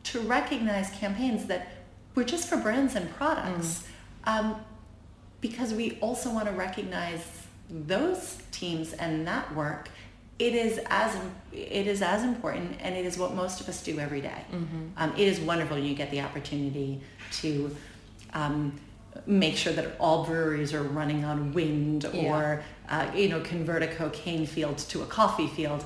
to 0.02 0.20
recognize 0.20 0.90
campaigns 0.90 1.46
that 1.46 1.68
were 2.14 2.24
just 2.24 2.48
for 2.48 2.56
brands 2.56 2.94
and 2.94 3.12
products. 3.14 3.84
Mm. 4.26 4.38
Um, 4.38 4.56
because 5.40 5.72
we 5.72 5.98
also 6.00 6.30
want 6.30 6.46
to 6.46 6.52
recognize 6.52 7.24
those 7.70 8.38
teams 8.50 8.92
and 8.92 9.26
that 9.26 9.54
work 9.54 9.88
it 10.40 10.54
is 10.54 10.80
as 10.86 11.14
it 11.52 11.86
is 11.86 12.00
as 12.00 12.24
important 12.24 12.76
and 12.80 12.96
it 12.96 13.04
is 13.04 13.18
what 13.18 13.34
most 13.34 13.60
of 13.60 13.68
us 13.68 13.82
do 13.82 14.00
every 14.00 14.22
day. 14.22 14.42
Mm-hmm. 14.50 14.86
Um, 14.96 15.12
it 15.12 15.28
is 15.28 15.38
wonderful 15.38 15.78
you 15.78 15.94
get 15.94 16.10
the 16.10 16.22
opportunity 16.22 17.00
to 17.42 17.76
um, 18.32 18.80
make 19.26 19.56
sure 19.56 19.72
that 19.72 19.96
all 19.98 20.24
breweries 20.24 20.72
are 20.72 20.82
running 20.82 21.24
on 21.24 21.52
wind 21.52 22.08
yeah. 22.12 22.22
or 22.22 22.62
uh, 22.88 23.10
you 23.14 23.28
know 23.28 23.40
convert 23.40 23.82
a 23.82 23.88
cocaine 23.88 24.46
field 24.46 24.78
to 24.78 25.02
a 25.02 25.06
coffee 25.06 25.48
field 25.48 25.84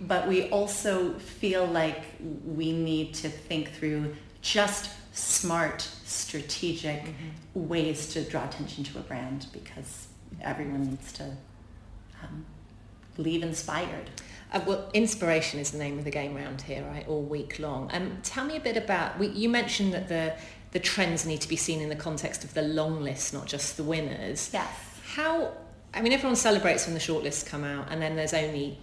but 0.00 0.26
we 0.26 0.48
also 0.48 1.12
feel 1.18 1.66
like 1.66 2.02
we 2.44 2.72
need 2.72 3.12
to 3.12 3.28
think 3.28 3.70
through 3.72 4.14
just 4.40 4.90
smart 5.12 5.82
strategic 6.04 7.02
mm-hmm. 7.02 7.68
ways 7.68 8.12
to 8.12 8.22
draw 8.24 8.44
attention 8.44 8.82
to 8.84 8.98
a 8.98 9.02
brand 9.02 9.46
because 9.52 10.08
everyone 10.40 10.82
needs 10.82 11.12
to 11.12 11.24
um, 12.22 12.46
leave 13.18 13.42
inspired 13.42 14.10
uh, 14.52 14.60
well, 14.66 14.90
inspiration 14.94 15.60
is 15.60 15.70
the 15.70 15.78
name 15.78 15.98
of 15.98 16.04
the 16.04 16.10
game 16.10 16.36
around 16.36 16.62
here, 16.62 16.82
right? 16.90 17.06
All 17.06 17.22
week 17.22 17.58
long. 17.58 17.88
Um, 17.92 18.18
tell 18.22 18.44
me 18.44 18.56
a 18.56 18.60
bit 18.60 18.76
about. 18.76 19.18
We, 19.18 19.28
you 19.28 19.48
mentioned 19.48 19.94
that 19.94 20.08
the 20.08 20.34
the 20.72 20.78
trends 20.78 21.26
need 21.26 21.40
to 21.40 21.48
be 21.48 21.56
seen 21.56 21.80
in 21.80 21.88
the 21.88 21.96
context 21.96 22.44
of 22.44 22.54
the 22.54 22.62
long 22.62 23.02
list, 23.02 23.34
not 23.34 23.46
just 23.46 23.76
the 23.76 23.82
winners. 23.82 24.50
Yes. 24.52 24.68
How, 25.14 25.52
I 25.92 26.00
mean, 26.00 26.12
everyone 26.12 26.36
celebrates 26.36 26.86
when 26.86 26.94
the 26.94 27.00
shortlists 27.00 27.44
come 27.44 27.64
out 27.64 27.88
and 27.90 28.00
then 28.00 28.14
there's 28.14 28.34
only, 28.34 28.78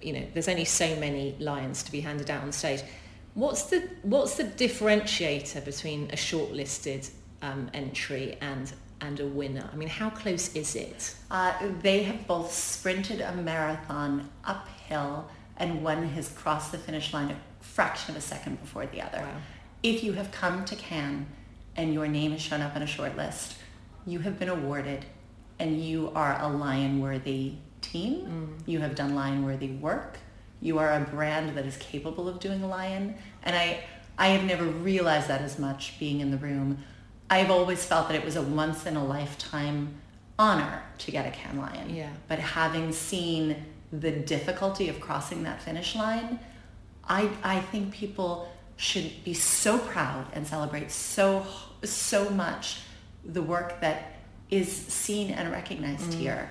you 0.00 0.12
know, 0.12 0.24
there's 0.32 0.48
only 0.48 0.64
so 0.64 0.94
many 0.96 1.34
lions 1.40 1.82
to 1.82 1.92
be 1.92 2.00
handed 2.00 2.30
out 2.30 2.42
on 2.42 2.52
stage. 2.52 2.82
What's 3.34 3.64
the, 3.64 3.88
what's 4.02 4.36
the 4.36 4.44
differentiator 4.44 5.64
between 5.64 6.04
a 6.04 6.16
shortlisted 6.16 7.10
um, 7.42 7.70
entry 7.74 8.38
and 8.40 8.72
and 9.02 9.20
a 9.20 9.26
winner? 9.26 9.68
I 9.70 9.76
mean, 9.76 9.90
how 9.90 10.08
close 10.08 10.56
is 10.56 10.74
it? 10.74 11.14
Uh, 11.30 11.52
they 11.82 12.04
have 12.04 12.26
both 12.26 12.50
sprinted 12.50 13.20
a 13.20 13.34
marathon 13.34 14.30
uphill 14.42 15.28
and 15.58 15.84
one 15.84 16.08
has 16.10 16.30
crossed 16.30 16.72
the 16.72 16.78
finish 16.78 17.12
line 17.12 17.30
a 17.30 17.36
fraction 17.60 18.16
of 18.16 18.22
a 18.22 18.24
second 18.24 18.58
before 18.58 18.86
the 18.86 19.02
other. 19.02 19.18
Wow 19.18 19.36
if 19.86 20.02
you 20.02 20.14
have 20.14 20.32
come 20.32 20.64
to 20.64 20.74
Cannes 20.74 21.26
and 21.76 21.94
your 21.94 22.08
name 22.08 22.32
has 22.32 22.40
shown 22.40 22.60
up 22.60 22.74
on 22.74 22.82
a 22.82 22.86
short 22.86 23.16
list, 23.16 23.56
you 24.04 24.18
have 24.18 24.36
been 24.36 24.48
awarded 24.48 25.04
and 25.60 25.80
you 25.80 26.10
are 26.12 26.36
a 26.40 26.48
lion-worthy 26.48 27.54
team. 27.82 28.26
Mm. 28.26 28.68
You 28.68 28.80
have 28.80 28.96
done 28.96 29.14
lion-worthy 29.14 29.70
work. 29.76 30.18
You 30.60 30.78
are 30.78 30.92
a 30.92 31.00
brand 31.00 31.56
that 31.56 31.66
is 31.66 31.76
capable 31.76 32.28
of 32.28 32.40
doing 32.40 32.64
a 32.64 32.66
lion. 32.66 33.14
And 33.44 33.54
I, 33.54 33.84
I 34.18 34.28
have 34.28 34.44
never 34.44 34.64
realized 34.64 35.28
that 35.28 35.40
as 35.40 35.56
much 35.56 35.96
being 36.00 36.20
in 36.20 36.32
the 36.32 36.36
room. 36.36 36.78
I've 37.30 37.50
always 37.50 37.84
felt 37.84 38.08
that 38.08 38.16
it 38.16 38.24
was 38.24 38.34
a 38.34 38.42
once 38.42 38.86
in 38.86 38.96
a 38.96 39.04
lifetime 39.04 39.94
honor 40.36 40.82
to 40.98 41.10
get 41.12 41.26
a 41.26 41.30
Cannes 41.30 41.60
Lion. 41.60 41.94
Yeah. 41.94 42.10
But 42.26 42.40
having 42.40 42.92
seen 42.92 43.64
the 43.92 44.10
difficulty 44.10 44.88
of 44.88 44.98
crossing 44.98 45.44
that 45.44 45.62
finish 45.62 45.94
line, 45.94 46.40
I, 47.08 47.30
I 47.44 47.60
think 47.60 47.92
people 47.92 48.48
should 48.76 49.24
be 49.24 49.34
so 49.34 49.78
proud 49.78 50.26
and 50.32 50.46
celebrate 50.46 50.90
so 50.90 51.46
so 51.82 52.28
much 52.30 52.80
the 53.24 53.42
work 53.42 53.80
that 53.80 54.16
is 54.50 54.70
seen 54.70 55.30
and 55.30 55.50
recognized 55.50 56.10
mm. 56.10 56.14
here. 56.14 56.50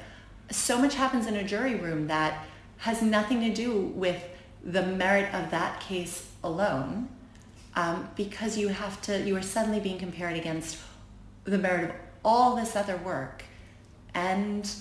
So 0.51 0.77
much 0.77 0.95
happens 0.95 1.27
in 1.27 1.35
a 1.35 1.43
jury 1.43 1.75
room 1.75 2.07
that 2.07 2.45
has 2.77 3.01
nothing 3.01 3.41
to 3.41 3.53
do 3.53 3.77
with 3.95 4.21
the 4.63 4.83
merit 4.83 5.33
of 5.33 5.51
that 5.51 5.79
case 5.79 6.29
alone, 6.43 7.07
um, 7.75 8.09
because 8.15 8.57
you 8.57 8.69
have 8.69 9.01
to 9.03 9.21
you 9.21 9.35
are 9.35 9.41
suddenly 9.41 9.79
being 9.79 9.97
compared 9.97 10.35
against 10.35 10.77
the 11.45 11.57
merit 11.57 11.89
of 11.89 11.95
all 12.23 12.55
this 12.55 12.75
other 12.75 12.97
work, 12.97 13.43
and 14.13 14.71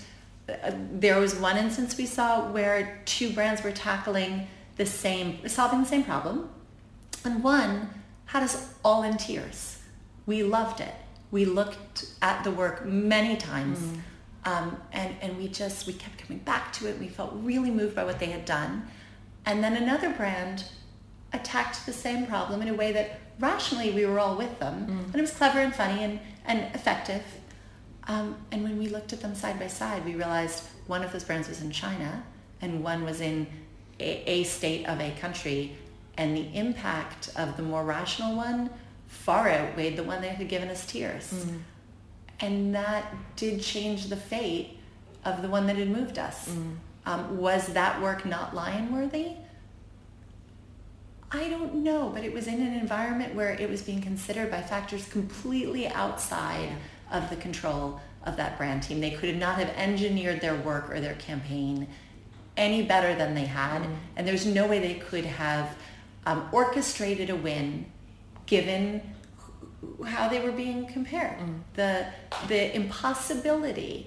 uh, 0.48 0.72
there 0.92 1.20
was 1.20 1.34
one 1.36 1.56
instance 1.56 1.96
we 1.96 2.06
saw 2.06 2.50
where 2.50 3.02
two 3.04 3.30
brands 3.32 3.62
were 3.62 3.72
tackling 3.72 4.46
the 4.76 4.86
same, 4.86 5.46
solving 5.46 5.80
the 5.80 5.86
same 5.86 6.02
problem, 6.02 6.50
and 7.24 7.42
one 7.42 7.90
had 8.26 8.42
us 8.42 8.74
all 8.84 9.02
in 9.02 9.16
tears. 9.16 9.80
We 10.26 10.42
loved 10.42 10.80
it. 10.80 10.94
We 11.30 11.44
looked 11.44 12.06
at 12.22 12.44
the 12.44 12.50
work 12.50 12.84
many 12.84 13.36
times. 13.36 13.78
Mm. 13.78 14.00
Um, 14.46 14.76
and, 14.92 15.14
and 15.22 15.36
we 15.38 15.48
just, 15.48 15.86
we 15.86 15.94
kept 15.94 16.18
coming 16.18 16.38
back 16.40 16.72
to 16.74 16.88
it. 16.88 16.98
We 16.98 17.08
felt 17.08 17.32
really 17.34 17.70
moved 17.70 17.94
by 17.94 18.04
what 18.04 18.18
they 18.18 18.26
had 18.26 18.44
done. 18.44 18.86
And 19.46 19.64
then 19.64 19.76
another 19.76 20.10
brand 20.10 20.64
attacked 21.32 21.86
the 21.86 21.92
same 21.92 22.26
problem 22.26 22.62
in 22.62 22.68
a 22.68 22.74
way 22.74 22.92
that 22.92 23.20
rationally 23.40 23.90
we 23.90 24.06
were 24.06 24.20
all 24.20 24.36
with 24.36 24.58
them. 24.58 24.86
Mm. 24.86 25.06
And 25.06 25.16
it 25.16 25.20
was 25.20 25.32
clever 25.32 25.58
and 25.58 25.74
funny 25.74 26.04
and, 26.04 26.20
and 26.44 26.74
effective. 26.74 27.22
Um, 28.06 28.36
and 28.52 28.62
when 28.62 28.78
we 28.78 28.88
looked 28.88 29.12
at 29.12 29.20
them 29.20 29.34
side 29.34 29.58
by 29.58 29.66
side, 29.66 30.04
we 30.04 30.14
realized 30.14 30.64
one 30.86 31.02
of 31.02 31.12
those 31.12 31.24
brands 31.24 31.48
was 31.48 31.62
in 31.62 31.70
China 31.70 32.22
and 32.60 32.84
one 32.84 33.04
was 33.04 33.20
in 33.20 33.46
a, 33.98 34.30
a 34.30 34.44
state 34.44 34.86
of 34.86 35.00
a 35.00 35.10
country 35.20 35.76
and 36.16 36.37
the 36.37 36.54
impact 36.54 37.30
of 37.37 37.56
the 37.56 37.62
more 37.62 37.85
rational 37.85 38.37
one 38.37 38.71
far 39.09 39.49
outweighed 39.49 39.97
the 39.97 40.02
one 40.02 40.21
that 40.23 40.37
had 40.37 40.49
given 40.49 40.68
us 40.68 40.87
tears. 40.87 41.33
Mm. 41.33 41.61
And 42.40 42.75
that 42.75 43.14
did 43.37 43.62
change 43.62 44.09
the 44.09 44.16
fate 44.16 44.78
of 45.25 45.42
the 45.42 45.49
one 45.49 45.66
that 45.66 45.76
had 45.76 45.88
moved 45.88 46.18
us. 46.18 46.49
Mm. 46.49 46.76
Um, 47.06 47.38
was 47.38 47.68
that 47.68 48.00
work 48.00 48.25
not 48.25 48.54
lion 48.54 48.92
worthy? 48.92 49.33
I 51.30 51.49
don't 51.49 51.76
know, 51.76 52.11
but 52.14 52.25
it 52.25 52.33
was 52.33 52.47
in 52.47 52.61
an 52.61 52.75
environment 52.75 53.35
where 53.35 53.50
it 53.50 53.68
was 53.68 53.83
being 53.83 54.00
considered 54.00 54.50
by 54.50 54.62
factors 54.62 55.09
completely 55.09 55.88
outside 55.88 56.71
of 57.11 57.28
the 57.28 57.37
control 57.37 58.00
of 58.25 58.37
that 58.37 58.56
brand 58.56 58.83
team. 58.83 59.00
They 59.00 59.11
could 59.11 59.37
not 59.37 59.59
have 59.59 59.68
engineered 59.71 60.40
their 60.40 60.54
work 60.54 60.90
or 60.90 61.00
their 61.00 61.14
campaign 61.14 61.88
any 62.56 62.83
better 62.83 63.14
than 63.16 63.35
they 63.35 63.44
had, 63.44 63.83
mm. 63.83 63.97
and 64.16 64.26
there's 64.26 64.47
no 64.47 64.66
way 64.66 64.78
they 64.78 64.94
could 64.94 65.25
have 65.25 65.76
um, 66.26 66.48
orchestrated 66.52 67.30
a 67.30 67.36
win 67.36 67.86
given 68.46 69.02
how 70.06 70.28
they 70.28 70.40
were 70.40 70.52
being 70.52 70.86
compared. 70.86 71.38
Mm. 71.38 71.60
The, 71.74 72.06
the 72.48 72.74
impossibility 72.74 74.06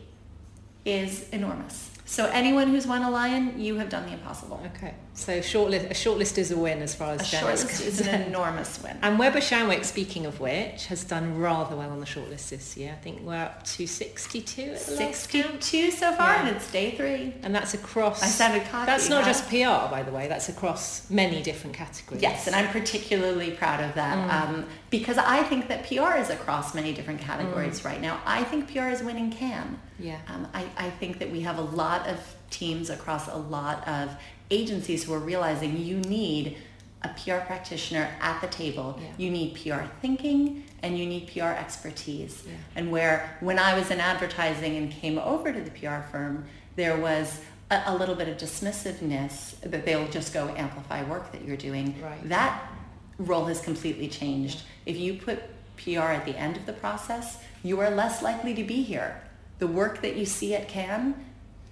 is 0.85 1.29
enormous. 1.29 1.91
So 2.05 2.25
anyone 2.27 2.69
who's 2.69 2.87
won 2.87 3.03
a 3.03 3.09
lion, 3.09 3.59
you 3.59 3.75
have 3.75 3.89
done 3.89 4.05
the 4.05 4.13
impossible. 4.13 4.61
Okay. 4.75 4.95
So 5.17 5.39
shortlist, 5.39 5.85
a 5.89 5.95
shortlist 5.95 6.37
is 6.37 6.51
a 6.51 6.57
win 6.57 6.83
as 6.83 6.93
far 6.93 7.13
as 7.13 7.21
a 7.21 7.35
shortlist 7.37 7.83
is 7.83 8.01
an 8.01 8.21
enormous 8.27 8.81
win. 8.83 8.99
And 9.01 9.17
Weber 9.17 9.39
Shandwick, 9.39 9.83
speaking 9.83 10.27
of 10.27 10.39
which, 10.39 10.85
has 10.85 11.03
done 11.03 11.39
rather 11.39 11.75
well 11.75 11.89
on 11.89 11.99
the 11.99 12.05
shortlist 12.05 12.49
this 12.49 12.77
year. 12.77 12.93
I 12.93 13.01
think 13.01 13.21
we're 13.21 13.35
up 13.35 13.63
to 13.63 13.87
62 13.87 14.61
at 14.61 14.73
the 14.73 14.77
62 14.77 15.89
so 15.89 16.13
far, 16.13 16.33
yeah. 16.33 16.47
and 16.47 16.55
it's 16.55 16.71
day 16.71 16.91
three. 16.91 17.33
And 17.41 17.53
that's 17.53 17.73
across. 17.73 18.21
I 18.21 18.27
sounded 18.27 18.67
cocky. 18.67 18.85
That's 18.85 19.09
not 19.09 19.23
huh? 19.23 19.29
just 19.29 19.49
PR, 19.49 19.91
by 19.91 20.03
the 20.03 20.11
way. 20.11 20.27
That's 20.27 20.49
across 20.49 21.09
many 21.09 21.41
different 21.41 21.75
categories. 21.75 22.21
Yes, 22.21 22.45
and 22.45 22.55
I'm 22.55 22.67
particularly 22.67 23.51
proud 23.51 23.83
of 23.83 23.95
that 23.95 24.17
mm. 24.17 24.49
um, 24.49 24.65
because 24.91 25.17
I 25.17 25.41
think 25.43 25.67
that 25.69 25.87
PR 25.87 26.19
is 26.19 26.29
across 26.29 26.75
many 26.75 26.93
different 26.93 27.21
categories 27.21 27.79
mm. 27.79 27.85
right 27.85 27.99
now. 27.99 28.21
I 28.23 28.43
think 28.43 28.71
PR 28.71 28.89
is 28.89 29.01
winning 29.01 29.31
Cannes. 29.31 29.79
Yeah. 29.99 30.19
Um, 30.27 30.47
I, 30.53 30.67
I 30.77 30.91
think 30.91 31.17
that 31.19 31.31
we 31.31 31.41
have 31.41 31.57
a 31.57 31.63
lot 31.63 32.07
of 32.07 32.19
teams 32.49 32.89
across 32.89 33.27
a 33.27 33.35
lot 33.35 33.85
of 33.87 34.15
agencies 34.49 35.03
who 35.03 35.13
are 35.13 35.19
realizing 35.19 35.77
you 35.77 35.97
need 35.97 36.57
a 37.03 37.09
PR 37.09 37.45
practitioner 37.45 38.09
at 38.21 38.41
the 38.41 38.47
table. 38.47 38.99
Yeah. 38.99 39.07
You 39.17 39.31
need 39.31 39.55
PR 39.55 39.85
thinking 40.01 40.63
and 40.83 40.97
you 40.97 41.05
need 41.05 41.29
PR 41.31 41.43
expertise. 41.43 42.43
Yeah. 42.45 42.53
And 42.75 42.91
where 42.91 43.37
when 43.39 43.59
I 43.59 43.77
was 43.77 43.91
in 43.91 43.99
advertising 43.99 44.77
and 44.77 44.91
came 44.91 45.17
over 45.17 45.51
to 45.51 45.61
the 45.61 45.71
PR 45.71 46.01
firm, 46.11 46.45
there 46.75 46.97
was 46.97 47.41
a, 47.69 47.83
a, 47.87 47.95
little 47.95 48.15
bit 48.15 48.27
of 48.27 48.37
dismissiveness 48.37 49.59
that 49.61 49.85
they'll 49.85 50.07
just 50.09 50.33
go 50.33 50.49
amplify 50.49 51.03
work 51.03 51.31
that 51.31 51.43
you're 51.43 51.57
doing. 51.57 51.99
Right. 52.01 52.29
That 52.29 52.71
role 53.17 53.45
has 53.45 53.61
completely 53.61 54.07
changed. 54.07 54.57
Yeah. 54.57 54.93
If 54.93 54.97
you 54.99 55.15
put 55.15 55.43
PR 55.77 55.99
at 55.99 56.25
the 56.25 56.37
end 56.37 56.57
of 56.57 56.65
the 56.65 56.73
process, 56.73 57.43
you 57.63 57.79
are 57.79 57.89
less 57.89 58.21
likely 58.21 58.53
to 58.55 58.63
be 58.63 58.81
here. 58.83 59.21
The 59.59 59.67
work 59.67 60.01
that 60.01 60.15
you 60.15 60.25
see 60.25 60.55
at 60.55 60.67
Cannes 60.67 61.15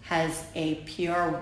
has 0.05 0.45
a 0.55 0.75
PR 0.85 1.37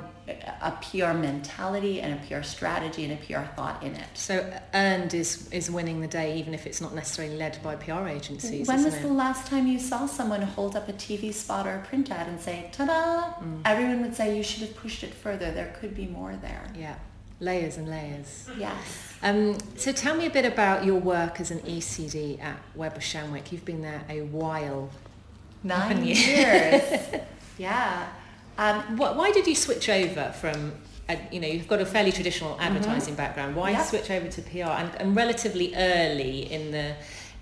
a 0.62 0.72
PR 0.82 1.12
mentality 1.12 2.00
and 2.00 2.14
a 2.14 2.26
PR 2.26 2.44
strategy 2.44 3.04
and 3.04 3.12
a 3.12 3.18
PR 3.18 3.46
thought 3.56 3.84
in 3.84 3.94
it. 3.94 4.08
So 4.14 4.54
earned 4.74 5.14
is 5.14 5.50
is 5.52 5.70
winning 5.70 6.00
the 6.00 6.08
day 6.08 6.38
even 6.38 6.54
if 6.54 6.66
it's 6.66 6.80
not 6.80 6.96
necessarily 6.96 7.36
led 7.36 7.62
by 7.62 7.76
PR 7.76 8.08
agencies. 8.08 8.68
When 8.68 8.84
was 8.84 8.96
it? 8.96 9.02
the 9.02 9.10
last 9.10 9.48
time 9.48 9.68
you 9.68 9.80
saw 9.80 10.06
someone 10.06 10.42
hold 10.42 10.78
up 10.78 10.88
a 10.88 10.94
TV 10.94 11.34
spot 11.34 11.68
or 11.68 11.76
a 11.76 11.82
print 11.82 12.10
ad 12.10 12.28
and 12.28 12.40
say, 12.40 12.70
ta-da? 12.72 13.34
Mm. 13.44 13.62
Everyone 13.66 14.02
would 14.02 14.16
say 14.16 14.38
you 14.38 14.44
should 14.44 14.62
have 14.62 14.76
pushed 14.78 15.04
it 15.04 15.14
further. 15.14 15.52
There 15.52 15.76
could 15.80 15.94
be 15.94 16.08
more 16.08 16.38
there. 16.42 16.64
Yeah. 16.74 16.96
Layers 17.42 17.76
and 17.76 17.90
layers. 17.90 18.48
Yes. 18.58 19.14
Um, 19.22 19.58
so 19.76 19.92
tell 19.92 20.16
me 20.16 20.28
a 20.28 20.30
bit 20.30 20.46
about 20.46 20.86
your 20.86 21.00
work 21.00 21.42
as 21.42 21.52
an 21.52 21.60
ECD 21.60 22.42
at 22.42 22.58
Weber 22.76 23.02
Shandwick. 23.02 23.52
You've 23.52 23.66
been 23.66 23.82
there 23.82 24.06
a 24.08 24.22
while. 24.22 24.90
Nine 25.64 26.06
years. 26.06 27.22
yeah. 27.58 28.08
Um, 28.58 28.98
why 28.98 29.32
did 29.32 29.48
you 29.48 29.56
switch 29.56 29.90
over 29.90 30.32
from 30.34 30.74
uh, 31.10 31.16
you 31.32 31.40
know, 31.40 31.48
you've 31.48 31.68
got 31.68 31.82
a 31.82 31.86
fairly 31.86 32.12
traditional 32.12 32.58
advertising 32.62 33.16
background. 33.16 33.56
Why 33.56 33.72
Yep. 33.72 33.86
switch 33.86 34.12
over 34.12 34.30
to 34.30 34.42
PR? 34.42 34.72
And, 34.72 34.96
and 35.02 35.16
relatively 35.16 35.76
early 35.76 36.52
in 36.52 36.72
the 36.72 36.96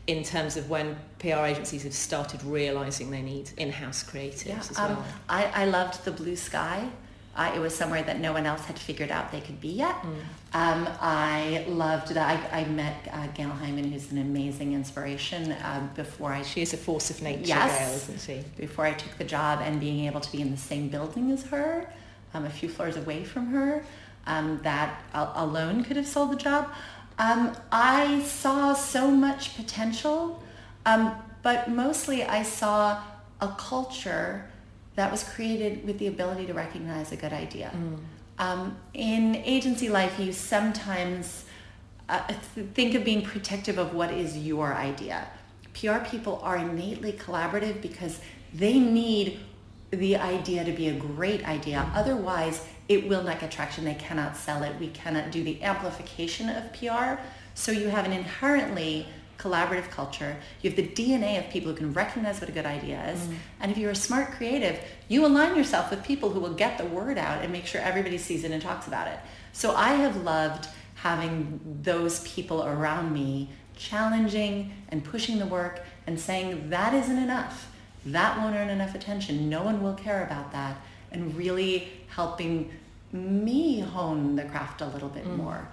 in 0.07 0.23
terms 0.23 0.57
of 0.57 0.67
when 0.67 0.97
PR 1.19 1.45
agencies 1.45 1.83
have 1.83 1.93
started 1.93 2.43
realizing 2.43 3.11
they 3.11 3.21
need 3.21 3.51
in-house 3.57 4.03
creatives 4.03 4.71
as 4.71 4.79
um, 4.79 4.95
well. 4.95 5.05
I, 5.29 5.45
I 5.45 5.65
loved 5.65 6.03
the 6.05 6.11
blue 6.11 6.35
sky. 6.35 6.89
I, 7.35 7.55
it 7.55 7.59
was 7.59 7.73
somewhere 7.73 8.03
that 8.03 8.19
no 8.19 8.33
one 8.33 8.45
else 8.45 8.65
had 8.65 8.77
figured 8.77 9.09
out 9.09 9.31
they 9.31 9.39
could 9.41 9.61
be 9.61 9.69
yet. 9.69 9.95
Mm. 10.01 10.07
Um, 10.53 10.87
I 10.99 11.65
loved 11.69 12.09
that. 12.09 12.51
I, 12.51 12.61
I 12.61 12.65
met 12.65 13.07
uh, 13.11 13.27
Gail 13.27 13.49
Heimann, 13.49 13.89
who's 13.91 14.11
an 14.11 14.17
amazing 14.17 14.73
inspiration, 14.73 15.53
uh, 15.53 15.87
before 15.95 16.33
I 16.33 16.41
She 16.43 16.61
is 16.61 16.73
a 16.73 16.77
force 16.77 17.09
of 17.09 17.21
nature, 17.21 17.43
Yes. 17.45 17.79
Gail, 17.79 17.95
isn't 18.15 18.19
she? 18.43 18.43
before 18.57 18.85
I 18.85 18.93
took 18.93 19.17
the 19.17 19.23
job 19.23 19.61
and 19.63 19.79
being 19.79 20.05
able 20.07 20.19
to 20.19 20.31
be 20.31 20.41
in 20.41 20.51
the 20.51 20.57
same 20.57 20.89
building 20.89 21.31
as 21.31 21.43
her, 21.45 21.91
um, 22.33 22.43
a 22.45 22.49
few 22.49 22.67
floors 22.67 22.97
away 22.97 23.23
from 23.23 23.47
her, 23.47 23.85
um, 24.27 24.59
that 24.63 25.01
al- 25.13 25.31
alone 25.35 25.83
could 25.85 25.95
have 25.95 26.07
sold 26.07 26.31
the 26.31 26.35
job. 26.35 26.69
Um, 27.17 27.55
I 27.71 28.21
saw 28.23 28.73
so 28.73 29.09
much 29.09 29.55
potential, 29.55 30.43
um, 30.85 31.15
but 31.43 31.69
mostly 31.69 32.23
I 32.23 32.43
saw 32.43 33.01
a 33.39 33.47
culture 33.57 34.50
that 34.95 35.11
was 35.11 35.23
created 35.23 35.85
with 35.85 35.99
the 35.99 36.07
ability 36.07 36.45
to 36.47 36.53
recognize 36.53 37.11
a 37.11 37.15
good 37.15 37.33
idea. 37.33 37.71
Um, 38.39 38.77
in 38.93 39.35
agency 39.35 39.89
life, 39.89 40.19
you 40.19 40.33
sometimes 40.33 41.45
uh, 42.09 42.21
th- 42.55 42.67
think 42.73 42.95
of 42.95 43.05
being 43.05 43.21
protective 43.21 43.77
of 43.77 43.93
what 43.93 44.11
is 44.11 44.37
your 44.37 44.73
idea. 44.73 45.27
PR 45.73 45.99
people 45.99 46.39
are 46.43 46.57
innately 46.57 47.13
collaborative 47.13 47.81
because 47.81 48.19
they 48.53 48.79
need 48.79 49.39
the 49.91 50.15
idea 50.17 50.63
to 50.63 50.71
be 50.71 50.89
a 50.89 50.93
great 50.93 51.47
idea. 51.47 51.89
Otherwise, 51.95 52.65
it 52.89 53.07
will 53.07 53.23
not 53.23 53.39
get 53.39 53.51
traction. 53.51 53.85
They 53.85 53.93
cannot 53.93 54.35
sell 54.35 54.63
it. 54.63 54.77
We 54.79 54.87
cannot 54.89 55.31
do 55.31 55.43
the 55.43 55.61
amplification 55.63 56.49
of 56.49 56.73
PR. 56.73 57.21
So 57.53 57.71
you 57.71 57.89
have 57.89 58.05
an 58.05 58.11
inherently 58.11 59.07
collaborative 59.41 59.89
culture. 59.89 60.37
You 60.61 60.69
have 60.69 60.77
the 60.77 60.87
DNA 60.87 61.39
of 61.39 61.51
people 61.51 61.71
who 61.71 61.77
can 61.77 61.93
recognize 61.93 62.39
what 62.39 62.49
a 62.49 62.53
good 62.53 62.65
idea 62.65 63.03
is. 63.09 63.19
Mm. 63.19 63.35
And 63.61 63.71
if 63.71 63.77
you're 63.77 63.91
a 63.91 63.95
smart 63.95 64.31
creative, 64.31 64.79
you 65.07 65.25
align 65.25 65.55
yourself 65.55 65.89
with 65.89 66.03
people 66.03 66.29
who 66.29 66.39
will 66.39 66.53
get 66.53 66.77
the 66.77 66.85
word 66.85 67.17
out 67.17 67.43
and 67.43 67.51
make 67.51 67.65
sure 67.65 67.81
everybody 67.81 68.17
sees 68.17 68.43
it 68.43 68.51
and 68.51 68.61
talks 68.61 68.87
about 68.87 69.07
it. 69.07 69.19
So 69.53 69.75
I 69.75 69.93
have 69.93 70.23
loved 70.23 70.67
having 70.95 71.59
those 71.81 72.19
people 72.27 72.63
around 72.63 73.11
me 73.11 73.49
challenging 73.75 74.71
and 74.89 75.03
pushing 75.03 75.39
the 75.39 75.47
work 75.47 75.83
and 76.05 76.19
saying 76.19 76.69
that 76.69 76.93
isn't 76.93 77.17
enough. 77.17 77.71
That 78.05 78.37
won't 78.37 78.55
earn 78.55 78.69
enough 78.69 78.93
attention. 78.93 79.49
No 79.49 79.63
one 79.63 79.81
will 79.81 79.95
care 79.95 80.23
about 80.23 80.51
that. 80.51 80.77
And 81.11 81.35
really 81.35 81.91
helping 82.07 82.71
me 83.11 83.81
hone 83.81 84.35
the 84.35 84.43
craft 84.43 84.81
a 84.81 84.87
little 84.87 85.09
bit 85.09 85.25
mm. 85.25 85.37
more. 85.37 85.67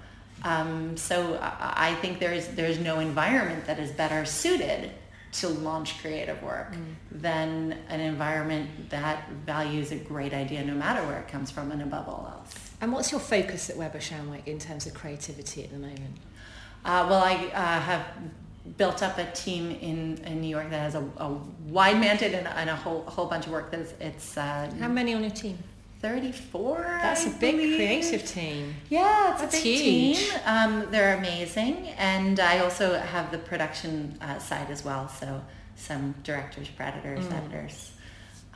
Um, 0.45 0.97
so 0.97 1.35
I, 1.41 1.91
I 1.91 1.95
think 1.97 2.19
there's 2.21 2.49
there's 2.49 2.79
no 2.79 3.01
environment 3.01 3.67
that 3.67 3.79
is 3.79 3.91
better 3.91 4.25
suited 4.25 4.91
to 5.31 5.49
launch 5.49 6.01
creative 6.01 6.43
work 6.43 6.75
than 7.11 7.77
an 7.89 8.01
environment 8.01 8.89
that 8.91 9.29
values 9.45 9.93
a 9.93 9.97
great 9.97 10.33
idea 10.33 10.65
no 10.65 10.75
matter 10.75 11.07
where 11.07 11.19
it 11.19 11.29
comes 11.29 11.51
from 11.51 11.71
and 11.71 11.83
above 11.83 12.09
all 12.09 12.33
else. 12.33 12.55
And 12.81 12.93
what's 12.93 13.11
your 13.11 13.21
focus 13.21 13.69
at 13.69 13.77
Weber 13.77 13.99
Shandwick 13.99 14.47
in 14.47 14.59
terms 14.59 14.87
of 14.87 14.95
creativity 14.95 15.65
at 15.65 15.71
the 15.71 15.79
moment? 15.79 16.17
Uh, 16.85 17.07
well, 17.11 17.23
I 17.23 17.35
uh, 17.53 17.81
have 17.81 18.07
built 18.77 19.03
up 19.03 19.19
a 19.19 19.31
team 19.33 19.71
in, 19.71 20.19
in 20.25 20.41
New 20.41 20.49
York 20.49 20.71
that 20.71 20.81
has 20.81 20.95
a, 20.95 21.05
a 21.19 21.39
wide 21.67 21.99
mandate 21.99 22.35
and, 22.35 22.47
and 22.47 22.71
a 22.71 22.77
whole 22.77 23.05
a 23.07 23.11
whole 23.11 23.27
bunch 23.27 23.47
of 23.47 23.53
work. 23.53 23.71
That's 23.71 23.93
it's 24.01 24.37
uh, 24.37 24.71
How 24.79 24.89
many 24.89 25.15
on 25.15 25.23
your 25.23 25.31
team? 25.31 25.59
34. 26.01 26.99
That's 27.03 27.27
a 27.27 27.29
a 27.29 27.33
big 27.33 27.57
creative 27.57 28.25
team. 28.25 28.75
Yeah, 28.89 29.33
it's 29.33 29.41
That's 29.43 29.55
a 29.61 29.63
big 29.63 29.79
huge. 29.81 30.19
team. 30.31 30.41
Um, 30.47 30.87
they're 30.91 31.17
amazing, 31.19 31.89
and 31.99 32.39
I 32.39 32.61
also 32.61 32.95
have 32.99 33.31
the 33.33 33.39
production 33.39 34.17
uh, 34.21 34.39
side 34.39 34.71
as 34.71 34.85
well. 34.85 35.09
So 35.09 35.43
some 35.77 36.15
directors, 36.23 36.69
predators, 36.69 37.25
Mm. 37.27 37.33
editors. 37.39 37.93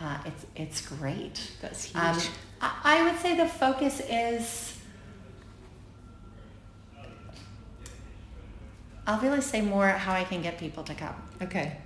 Uh, 0.00 0.18
it's 0.24 0.46
it's 0.56 0.80
great. 0.80 1.52
That's 1.60 1.84
huge. 1.84 1.96
Um, 1.96 2.18
I, 2.60 2.70
I 2.84 3.02
would 3.10 3.20
say 3.20 3.36
the 3.36 3.46
focus 3.48 4.00
is. 4.08 4.78
I'll 9.06 9.20
really 9.20 9.40
say 9.40 9.60
more 9.62 9.88
how 9.88 10.12
I 10.12 10.22
can 10.24 10.42
get 10.42 10.58
people 10.58 10.84
to 10.84 10.94
come. 10.94 11.14
okay. 11.42 11.78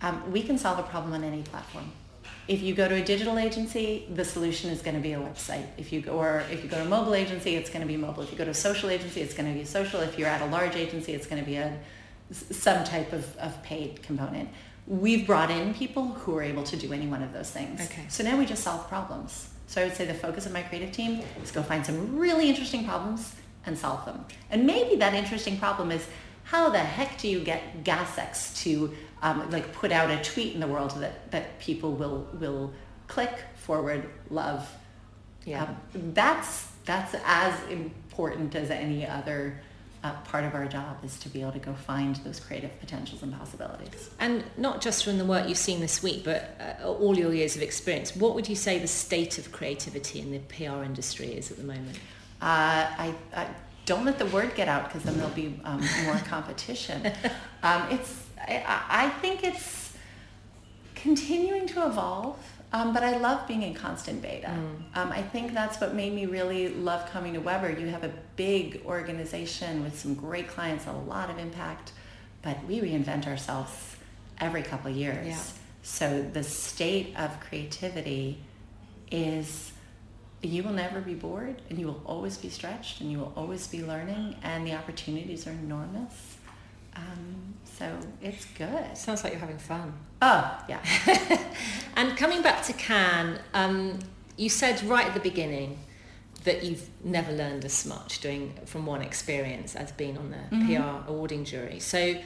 Um, 0.00 0.32
we 0.32 0.42
can 0.42 0.58
solve 0.58 0.78
a 0.80 0.82
problem 0.82 1.12
on 1.12 1.22
any 1.22 1.42
platform. 1.42 1.90
If 2.48 2.60
you 2.60 2.74
go 2.74 2.88
to 2.88 2.94
a 2.96 3.04
digital 3.04 3.38
agency, 3.38 4.06
the 4.12 4.24
solution 4.24 4.70
is 4.70 4.82
going 4.82 4.96
to 4.96 5.00
be 5.00 5.12
a 5.12 5.18
website. 5.18 5.66
If 5.78 5.92
you 5.92 6.00
go, 6.00 6.12
or 6.12 6.42
if 6.50 6.62
you 6.62 6.68
go 6.68 6.78
to 6.78 6.82
a 6.82 6.88
mobile 6.88 7.14
agency, 7.14 7.54
it's 7.54 7.70
going 7.70 7.82
to 7.82 7.86
be 7.86 7.96
mobile. 7.96 8.22
If 8.22 8.32
you 8.32 8.38
go 8.38 8.44
to 8.44 8.50
a 8.50 8.54
social 8.54 8.90
agency, 8.90 9.20
it's 9.20 9.34
going 9.34 9.52
to 9.52 9.58
be 9.58 9.64
social. 9.64 10.00
If 10.00 10.18
you're 10.18 10.28
at 10.28 10.42
a 10.42 10.46
large 10.46 10.74
agency, 10.74 11.12
it's 11.12 11.26
going 11.26 11.40
to 11.42 11.48
be 11.48 11.56
a 11.56 11.78
some 12.32 12.84
type 12.84 13.12
of, 13.12 13.36
of 13.36 13.62
paid 13.62 14.02
component. 14.02 14.48
We've 14.86 15.26
brought 15.26 15.50
in 15.50 15.74
people 15.74 16.08
who 16.08 16.36
are 16.36 16.42
able 16.42 16.64
to 16.64 16.76
do 16.76 16.92
any 16.92 17.06
one 17.06 17.22
of 17.22 17.32
those 17.32 17.50
things. 17.50 17.80
Okay. 17.82 18.04
So 18.08 18.24
now 18.24 18.36
we 18.36 18.46
just 18.46 18.64
solve 18.64 18.88
problems. 18.88 19.48
So 19.66 19.80
I 19.80 19.84
would 19.84 19.94
say 19.94 20.06
the 20.06 20.14
focus 20.14 20.46
of 20.46 20.52
my 20.52 20.62
creative 20.62 20.92
team 20.92 21.22
is 21.42 21.50
go 21.50 21.62
find 21.62 21.84
some 21.84 22.18
really 22.18 22.48
interesting 22.48 22.84
problems 22.84 23.34
and 23.64 23.78
solve 23.78 24.04
them. 24.04 24.24
And 24.50 24.66
maybe 24.66 24.96
that 24.96 25.14
interesting 25.14 25.58
problem 25.58 25.92
is 25.92 26.06
how 26.44 26.70
the 26.70 26.78
heck 26.78 27.18
do 27.18 27.28
you 27.28 27.40
get 27.40 27.84
GasX 27.84 28.56
to 28.62 28.92
um, 29.22 29.50
like 29.50 29.72
put 29.72 29.92
out 29.92 30.10
a 30.10 30.22
tweet 30.22 30.54
in 30.54 30.60
the 30.60 30.66
world 30.66 30.90
that, 31.00 31.30
that 31.30 31.58
people 31.60 31.92
will 31.92 32.26
will 32.38 32.72
click, 33.06 33.44
forward, 33.56 34.08
love. 34.30 34.68
Yeah. 35.44 35.64
Um, 35.64 36.12
that's 36.14 36.68
that's 36.84 37.14
as 37.24 37.54
important 37.68 38.54
as 38.54 38.70
any 38.70 39.06
other 39.06 39.60
uh, 40.02 40.12
part 40.22 40.44
of 40.44 40.54
our 40.54 40.66
job 40.66 40.96
is 41.04 41.18
to 41.20 41.28
be 41.28 41.40
able 41.40 41.52
to 41.52 41.60
go 41.60 41.72
find 41.72 42.16
those 42.16 42.40
creative 42.40 42.78
potentials 42.80 43.22
and 43.22 43.32
possibilities. 43.38 44.10
And 44.18 44.42
not 44.56 44.80
just 44.80 45.04
from 45.04 45.18
the 45.18 45.24
work 45.24 45.48
you've 45.48 45.58
seen 45.58 45.78
this 45.78 46.02
week, 46.02 46.24
but 46.24 46.58
uh, 46.82 46.88
all 46.88 47.16
your 47.16 47.32
years 47.32 47.54
of 47.54 47.62
experience, 47.62 48.16
what 48.16 48.34
would 48.34 48.48
you 48.48 48.56
say 48.56 48.80
the 48.80 48.88
state 48.88 49.38
of 49.38 49.52
creativity 49.52 50.20
in 50.20 50.32
the 50.32 50.40
PR 50.40 50.82
industry 50.82 51.28
is 51.28 51.52
at 51.52 51.56
the 51.56 51.62
moment? 51.62 51.98
Uh, 52.40 52.90
I, 52.98 53.14
I 53.36 53.46
don't 53.84 54.04
let 54.04 54.18
the 54.18 54.26
word 54.26 54.54
get 54.54 54.68
out 54.68 54.84
because 54.84 55.02
then 55.02 55.16
there'll 55.16 55.30
be 55.34 55.58
um, 55.64 55.84
more 56.04 56.16
competition. 56.26 57.12
Um, 57.62 57.86
it's 57.90 58.26
I, 58.38 58.82
I 58.88 59.08
think 59.08 59.44
it's 59.44 59.94
continuing 60.94 61.66
to 61.68 61.86
evolve, 61.86 62.38
um, 62.72 62.92
but 62.94 63.02
I 63.02 63.18
love 63.18 63.46
being 63.48 63.62
in 63.62 63.74
constant 63.74 64.22
beta. 64.22 64.50
Um, 64.94 65.12
I 65.12 65.22
think 65.22 65.52
that's 65.52 65.80
what 65.80 65.94
made 65.94 66.12
me 66.12 66.26
really 66.26 66.68
love 66.68 67.10
coming 67.10 67.34
to 67.34 67.40
Weber. 67.40 67.70
You 67.70 67.88
have 67.88 68.04
a 68.04 68.12
big 68.36 68.82
organization 68.86 69.82
with 69.82 69.98
some 69.98 70.14
great 70.14 70.48
clients, 70.48 70.86
a 70.86 70.92
lot 70.92 71.28
of 71.28 71.38
impact, 71.38 71.92
but 72.42 72.64
we 72.64 72.80
reinvent 72.80 73.26
ourselves 73.26 73.96
every 74.40 74.62
couple 74.62 74.90
of 74.90 74.96
years. 74.96 75.26
Yeah. 75.26 75.42
So 75.82 76.22
the 76.22 76.44
state 76.44 77.14
of 77.16 77.38
creativity 77.40 78.38
is 79.10 79.72
you 80.42 80.62
will 80.62 80.72
never 80.72 81.00
be 81.00 81.14
bored 81.14 81.62
and 81.70 81.78
you 81.78 81.86
will 81.86 82.02
always 82.04 82.36
be 82.36 82.48
stretched 82.48 83.00
and 83.00 83.10
you 83.10 83.18
will 83.18 83.32
always 83.36 83.66
be 83.66 83.82
learning 83.82 84.36
and 84.42 84.66
the 84.66 84.74
opportunities 84.74 85.46
are 85.46 85.52
enormous. 85.52 86.36
Um, 86.96 87.54
so 87.64 87.96
it's 88.20 88.44
good. 88.46 88.96
Sounds 88.96 89.24
like 89.24 89.32
you're 89.32 89.40
having 89.40 89.58
fun. 89.58 89.94
Oh, 90.20 90.64
yeah. 90.68 90.80
And 91.96 92.16
coming 92.16 92.42
back 92.42 92.64
to 92.64 92.72
Cannes, 92.72 93.38
um, 93.54 93.98
you 94.36 94.48
said 94.48 94.82
right 94.84 95.06
at 95.06 95.14
the 95.14 95.20
beginning 95.20 95.78
that 96.44 96.64
you've 96.64 96.88
never 97.04 97.30
learned 97.32 97.64
as 97.64 97.86
much 97.86 98.20
doing 98.20 98.54
from 98.64 98.86
one 98.86 99.02
experience 99.02 99.76
as 99.76 99.92
being 99.92 100.18
on 100.18 100.30
the 100.30 100.66
PR 100.66 101.08
awarding 101.08 101.44
jury. 101.44 101.78
So 101.78 102.16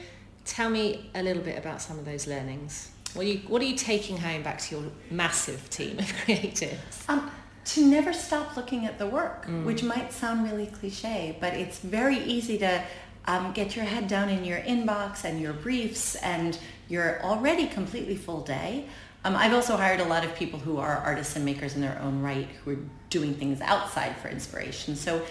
tell 0.45 0.69
me 0.69 1.09
a 1.13 1.21
little 1.21 1.43
bit 1.43 1.57
about 1.57 1.81
some 1.81 1.99
of 1.99 2.05
those 2.05 2.25
learnings. 2.27 2.89
What 3.13 3.25
are 3.25 3.29
you, 3.29 3.37
what 3.47 3.61
are 3.61 3.65
you 3.65 3.75
taking 3.75 4.17
home 4.17 4.41
back 4.41 4.59
to 4.59 4.77
your 4.77 4.85
massive 5.11 5.69
team 5.69 5.99
of 5.99 6.05
creatives? 6.25 7.07
Um, 7.07 7.29
to 7.67 7.85
never 7.85 8.13
stop 8.13 8.55
looking 8.55 8.85
at 8.85 8.97
the 8.97 9.05
work, 9.05 9.45
which 9.65 9.83
might 9.83 10.13
sound 10.13 10.43
really 10.43 10.67
cliche, 10.67 11.35
but 11.41 11.53
it's 11.53 11.79
very 11.79 12.17
easy 12.19 12.57
to 12.57 12.81
um, 13.25 13.51
get 13.51 13.75
your 13.75 13.83
head 13.83 14.07
down 14.07 14.29
in 14.29 14.45
your 14.45 14.59
inbox 14.59 15.25
and 15.25 15.41
your 15.41 15.51
briefs 15.51 16.15
and 16.15 16.57
your 16.87 17.21
already 17.23 17.67
completely 17.67 18.15
full 18.15 18.41
day. 18.41 18.85
Um, 19.25 19.35
I've 19.35 19.53
also 19.53 19.75
hired 19.75 19.99
a 19.99 20.05
lot 20.05 20.23
of 20.23 20.33
people 20.35 20.59
who 20.59 20.77
are 20.77 20.95
artists 20.95 21.35
and 21.35 21.43
makers 21.43 21.75
in 21.75 21.81
their 21.81 21.99
own 22.01 22.21
right 22.21 22.47
who 22.63 22.71
are 22.71 22.79
doing 23.09 23.33
things 23.33 23.59
outside 23.59 24.15
for 24.17 24.29
inspiration. 24.29 24.95
So 24.95 25.21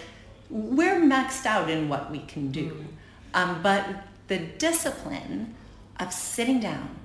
we're 0.51 1.01
maxed 1.01 1.47
out 1.47 1.69
in 1.71 1.89
what 1.89 2.11
we 2.11 2.19
can 2.19 2.51
do. 2.51 2.85
Um, 3.33 3.61
but 3.63 3.83
the 4.27 4.37
discipline 4.37 5.55
of 5.99 6.13
sitting 6.13 6.59
down 6.59 6.95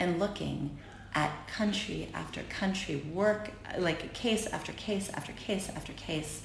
and 0.00 0.18
looking 0.18 0.76
at 1.14 1.30
country 1.48 2.08
after 2.14 2.42
country, 2.44 2.96
work 3.12 3.50
like 3.78 4.12
case 4.14 4.46
after 4.46 4.72
case 4.72 5.10
after 5.10 5.32
case 5.32 5.68
after 5.74 5.92
case, 5.94 6.42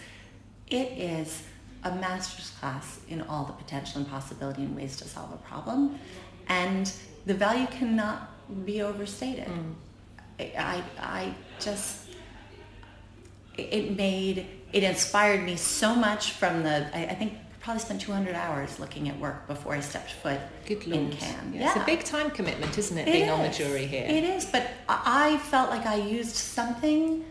it 0.68 0.92
is 0.98 1.44
a 1.84 1.94
master's 1.96 2.50
class 2.60 3.00
in 3.10 3.22
all 3.22 3.46
the 3.46 3.54
potential 3.54 4.02
and 4.02 4.10
possibility 4.10 4.64
and 4.64 4.76
ways 4.76 4.98
to 4.98 5.04
solve 5.08 5.32
a 5.34 5.38
problem. 5.38 6.00
And 6.48 6.92
the 7.26 7.34
value 7.36 7.68
cannot 7.68 8.32
be 8.66 8.82
overstated. 8.82 9.48
I, 10.40 10.52
I, 10.58 10.84
I 11.00 11.34
just, 11.60 12.08
it- 13.58 13.74
it 13.74 13.96
made 13.98 14.48
it 14.74 14.84
inspired 14.84 15.44
me 15.46 15.56
so 15.56 15.96
much 15.96 16.32
from 16.32 16.64
the, 16.64 16.90
I, 16.94 17.06
I 17.06 17.16
think 17.16 17.34
probably 17.66 17.82
spent 17.82 18.00
200 18.00 18.36
hours 18.36 18.80
looking 18.80 19.10
at 19.10 19.20
work 19.20 19.48
before 19.48 19.74
I 19.74 19.80
stepped 19.80 20.12
foot 20.12 20.40
Good 20.68 20.84
in 20.84 21.10
Lord. 21.10 21.18
Cannes. 21.18 21.56
Yeah, 21.56 21.68
It's 21.70 21.76
a 21.76 21.84
big 21.84 22.04
time 22.04 22.30
commitment, 22.30 22.78
isn't 22.78 22.96
it, 22.96 23.06
being 23.06 23.28
on 23.28 23.42
the 23.42 23.50
jury 23.50 23.88
here? 23.88 24.06
It 24.08 24.24
is, 24.24 24.46
but 24.46 24.70
I 24.88 25.40
felt 25.40 25.72
like 25.72 25.88
I 25.88 25.96
used 25.96 26.36
something 26.36 27.26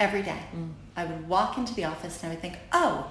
every 0.00 0.22
day. 0.22 0.42
Mm. 0.52 0.70
I 0.96 1.04
would 1.04 1.28
walk 1.28 1.58
into 1.58 1.74
the 1.76 1.84
office 1.84 2.24
and 2.24 2.32
I 2.32 2.34
would 2.34 2.42
think, 2.42 2.56
oh, 2.72 3.08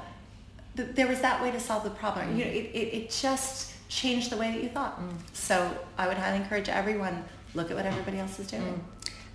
th- 0.75 0.89
there 0.93 1.08
was 1.08 1.21
that 1.21 1.41
way 1.41 1.51
to 1.51 1.60
solve 1.60 1.86
the 1.86 1.89
problem. 1.89 2.38
You 2.38 2.43
know, 2.43 2.51
it, 2.51 2.69
it, 2.73 2.93
it 2.93 3.10
just 3.12 3.71
changed 3.88 4.30
the 4.30 4.36
way 4.36 4.51
that 4.51 4.62
you 4.62 4.67
thought. 4.67 4.99
Mm. 4.99 5.13
So 5.32 5.71
I 5.97 6.10
would 6.10 6.17
highly 6.17 6.36
encourage 6.36 6.67
everyone, 6.67 7.23
look 7.53 7.71
at 7.71 7.77
what 7.77 7.86
everybody 7.86 8.19
else 8.19 8.39
is 8.39 8.47
doing. 8.47 8.84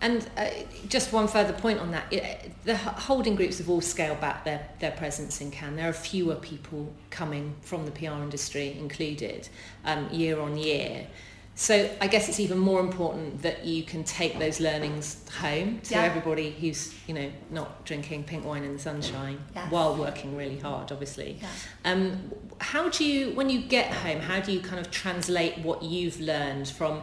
And 0.02 0.28
uh, 0.36 0.48
just 0.88 1.12
one 1.12 1.28
further 1.28 1.52
point 1.52 1.78
on 1.78 1.92
that, 1.92 2.12
it, 2.12 2.50
the 2.64 2.76
holding 2.76 3.36
groups 3.36 3.58
have 3.58 3.70
all 3.70 3.80
scaled 3.80 4.20
back 4.20 4.44
their, 4.44 4.68
their 4.80 4.90
presence 4.90 5.40
in 5.40 5.50
Cannes. 5.52 5.76
There 5.76 5.88
are 5.88 5.92
fewer 5.92 6.34
people 6.34 6.92
coming 7.10 7.54
from 7.62 7.84
the 7.86 7.92
PR 7.92 8.20
industry 8.20 8.76
included 8.78 9.48
um, 9.84 10.08
year 10.10 10.40
on 10.40 10.56
year. 10.56 11.06
So 11.54 11.88
I 12.00 12.08
guess 12.08 12.28
it's 12.30 12.40
even 12.40 12.58
more 12.58 12.80
important 12.80 13.42
that 13.42 13.64
you 13.64 13.82
can 13.84 14.02
take 14.04 14.38
those 14.38 14.58
learnings 14.58 15.24
home 15.38 15.80
to 15.84 15.94
Yeah. 15.94 16.02
everybody 16.02 16.50
who's, 16.50 16.92
you 17.06 17.12
know, 17.14 17.30
not 17.50 17.84
drinking 17.84 18.24
pink 18.24 18.44
wine 18.44 18.64
in 18.64 18.72
the 18.72 18.78
sunshine 18.78 19.38
Yes. 19.54 19.70
while 19.70 19.94
working 19.94 20.34
really 20.34 20.58
hard, 20.58 20.90
obviously. 20.90 21.38
Yeah. 21.40 21.48
Um, 21.84 22.32
how 22.58 22.88
do 22.88 23.04
you, 23.04 23.32
when 23.34 23.50
you 23.50 23.60
get 23.60 23.92
home, 23.92 24.20
how 24.20 24.40
do 24.40 24.50
you 24.50 24.60
kind 24.60 24.80
of 24.84 24.90
translate 24.90 25.58
what 25.58 25.82
you've 25.82 26.20
learned 26.20 26.68
from 26.68 27.02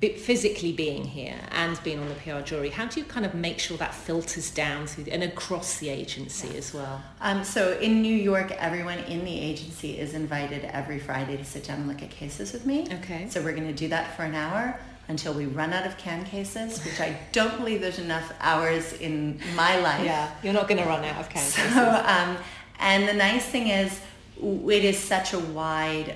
physically 0.00 0.72
being 0.72 1.04
here 1.04 1.38
and 1.52 1.82
being 1.82 1.98
on 1.98 2.08
the 2.08 2.14
PR 2.16 2.40
jury? 2.40 2.68
How 2.68 2.86
do 2.86 3.00
you 3.00 3.06
kind 3.06 3.24
of 3.24 3.34
make 3.34 3.58
sure 3.58 3.78
that 3.78 3.94
filters 3.94 4.50
down 4.50 4.86
through 4.86 5.04
the, 5.04 5.12
and 5.12 5.22
across 5.22 5.78
the 5.78 5.88
agency 5.88 6.56
as 6.56 6.74
well? 6.74 7.02
Um, 7.20 7.44
so 7.44 7.78
in 7.78 8.02
New 8.02 8.14
York, 8.14 8.52
everyone 8.52 8.98
in 9.00 9.24
the 9.24 9.40
agency 9.40 9.98
is 9.98 10.12
invited 10.12 10.64
every 10.66 10.98
Friday 10.98 11.36
to 11.36 11.44
sit 11.44 11.64
down 11.64 11.78
and 11.78 11.88
look 11.88 12.02
at 12.02 12.10
cases 12.10 12.52
with 12.52 12.66
me. 12.66 12.88
Okay. 13.00 13.26
So 13.30 13.40
we're 13.42 13.54
going 13.54 13.68
to 13.68 13.74
do 13.74 13.88
that 13.88 14.14
for 14.16 14.24
an 14.24 14.34
hour 14.34 14.78
until 15.08 15.32
we 15.32 15.46
run 15.46 15.72
out 15.72 15.86
of 15.86 15.96
Cannes 15.98 16.24
cases, 16.24 16.84
which 16.84 17.00
I 17.00 17.18
don't 17.32 17.56
believe 17.56 17.80
there's 17.80 17.98
enough 17.98 18.32
hours 18.40 18.92
in 18.92 19.40
my 19.56 19.80
life. 19.80 20.04
Yeah, 20.04 20.32
you're 20.42 20.52
not 20.52 20.68
going 20.68 20.80
to 20.80 20.88
run 20.88 21.04
out 21.04 21.20
of 21.20 21.28
cases. 21.28 21.54
So, 21.74 22.04
um, 22.06 22.36
and 22.78 23.08
the 23.08 23.14
nice 23.14 23.44
thing 23.44 23.68
is, 23.68 23.98
it 24.40 24.84
is 24.84 24.98
such 24.98 25.32
a 25.32 25.38
wide, 25.38 26.14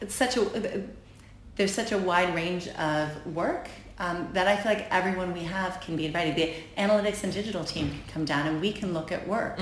it's 0.00 0.14
such 0.14 0.36
a, 0.36 0.84
there's 1.56 1.74
such 1.74 1.92
a 1.92 1.98
wide 1.98 2.34
range 2.34 2.68
of 2.68 3.34
work 3.34 3.68
um, 3.98 4.28
that 4.34 4.46
I 4.46 4.56
feel 4.56 4.72
like 4.72 4.86
everyone 4.90 5.32
we 5.32 5.44
have 5.44 5.80
can 5.80 5.96
be 5.96 6.06
invited. 6.06 6.36
The 6.36 6.54
analytics 6.80 7.24
and 7.24 7.32
digital 7.32 7.64
team 7.64 7.90
can 7.90 8.02
come 8.12 8.24
down 8.24 8.46
and 8.46 8.60
we 8.60 8.72
can 8.72 8.92
look 8.92 9.10
at 9.10 9.26
work 9.26 9.58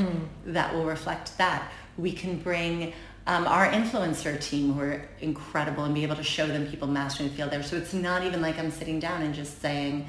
that 0.47 0.75
will 0.75 0.85
reflect 0.85 1.39
that. 1.39 1.71
We 1.97 2.11
can 2.13 2.39
bring 2.39 2.93
um, 3.27 3.47
our 3.47 3.71
influencer 3.71 4.41
team 4.41 4.75
who 4.75 4.81
are 4.81 5.09
incredible 5.21 5.85
and 5.85 5.95
be 5.95 6.03
able 6.03 6.17
to 6.17 6.25
show 6.25 6.47
them 6.47 6.67
people 6.67 6.89
mastering 6.89 7.31
the 7.31 7.35
field 7.37 7.51
there. 7.51 7.63
So 7.63 7.77
it's 7.77 7.95
not 7.95 8.25
even 8.25 8.43
like 8.43 8.59
I'm 8.59 8.71
sitting 8.71 8.99
down 8.99 9.23
and 9.23 9.35
just 9.35 9.63
saying, 9.63 10.07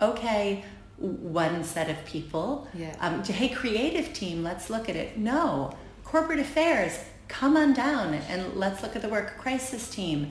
okay, 0.00 0.64
one 0.96 1.62
set 1.62 1.90
of 1.90 2.02
people. 2.06 2.66
Yeah. 2.74 2.96
Um, 3.00 3.22
to, 3.24 3.32
hey, 3.32 3.50
creative 3.50 4.12
team, 4.14 4.42
let's 4.42 4.70
look 4.70 4.88
at 4.88 4.96
it. 4.96 5.18
No, 5.18 5.76
corporate 6.02 6.40
affairs, 6.40 6.98
come 7.28 7.56
on 7.56 7.74
down 7.74 8.14
and 8.14 8.54
let's 8.54 8.82
look 8.82 8.96
at 8.96 9.02
the 9.02 9.08
work. 9.08 9.36
Crisis 9.38 9.90
team. 9.90 10.28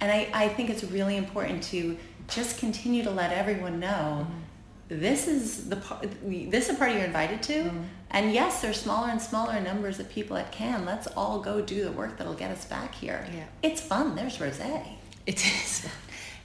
And 0.00 0.10
I, 0.10 0.28
I 0.32 0.48
think 0.48 0.70
it's 0.70 0.84
really 0.84 1.16
important 1.16 1.62
to 1.64 1.96
just 2.28 2.58
continue 2.58 3.02
to 3.02 3.10
let 3.10 3.32
everyone 3.32 3.80
know 3.80 4.26
mm-hmm. 4.28 5.00
this 5.00 5.26
is 5.26 5.68
the 5.68 5.76
part, 5.76 6.06
this 6.22 6.68
is 6.68 6.74
a 6.74 6.78
party 6.78 6.94
you're 6.94 7.04
invited 7.04 7.42
to. 7.44 7.64
Mm-hmm. 7.64 7.82
And 8.10 8.32
yes, 8.32 8.62
there's 8.62 8.80
smaller 8.80 9.08
and 9.08 9.20
smaller 9.20 9.60
numbers 9.60 9.98
of 9.98 10.08
people 10.08 10.36
at 10.36 10.52
Cannes. 10.52 10.86
Let's 10.86 11.06
all 11.08 11.40
go 11.40 11.60
do 11.60 11.84
the 11.84 11.92
work 11.92 12.16
that'll 12.16 12.34
get 12.34 12.50
us 12.50 12.64
back 12.64 12.94
here. 12.94 13.26
Yeah. 13.34 13.44
It's 13.62 13.80
fun. 13.80 14.14
There's 14.14 14.38
Rosé. 14.38 14.86
It 15.26 15.44
is. 15.44 15.86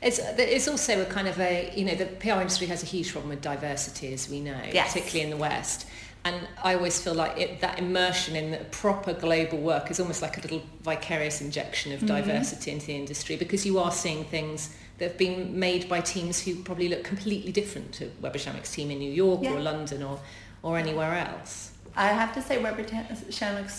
It's, 0.02 0.20
it's 0.20 0.68
also 0.68 1.02
a 1.02 1.06
kind 1.06 1.30
of 1.30 1.40
a, 1.40 1.72
you 1.74 1.86
know, 1.86 1.96
the 1.96 2.06
PR 2.06 2.42
industry 2.42 2.68
has 2.68 2.84
a 2.84 2.86
huge 2.86 3.14
problem 3.14 3.30
with 3.30 3.42
diversity, 3.42 4.12
as 4.14 4.30
we 4.30 4.42
know, 4.42 4.60
Yes. 4.74 4.92
particularly 4.92 5.22
in 5.22 5.30
the 5.30 5.38
West. 5.38 5.88
And 6.26 6.48
I 6.64 6.76
always 6.76 7.02
feel 7.02 7.14
like 7.14 7.38
it, 7.38 7.60
that 7.60 7.80
immersion 7.80 8.36
in 8.38 8.52
the 8.52 8.58
proper 8.72 9.14
global 9.14 9.58
work 9.58 9.92
is 9.92 10.00
almost 10.00 10.22
like 10.22 10.38
a 10.38 10.42
little 10.42 10.62
vicarious 10.82 11.42
injection 11.42 11.92
of 11.92 12.06
diversity 12.06 12.72
into 12.72 12.88
the 12.88 12.96
industry 12.96 13.36
because 13.36 13.66
you 13.66 13.78
are 13.80 13.92
seeing 13.92 14.24
things 14.24 14.74
that 15.00 15.10
have 15.10 15.18
been 15.18 15.60
made 15.60 15.90
by 15.90 16.00
teams 16.00 16.42
who 16.42 16.56
probably 16.64 16.88
look 16.88 17.04
completely 17.04 17.52
different 17.52 17.92
to 17.94 18.10
Weber 18.22 18.38
team 18.38 18.90
in 18.90 19.00
New 19.00 19.12
York 19.12 19.42
Yeah. 19.44 19.54
or 19.54 19.60
London 19.60 20.02
or, 20.02 20.18
or 20.62 20.78
anywhere 20.78 21.14
else. 21.14 21.74
I 21.96 22.08
have 22.08 22.34
to 22.36 22.42
say 22.42 22.62
Weber 22.62 22.86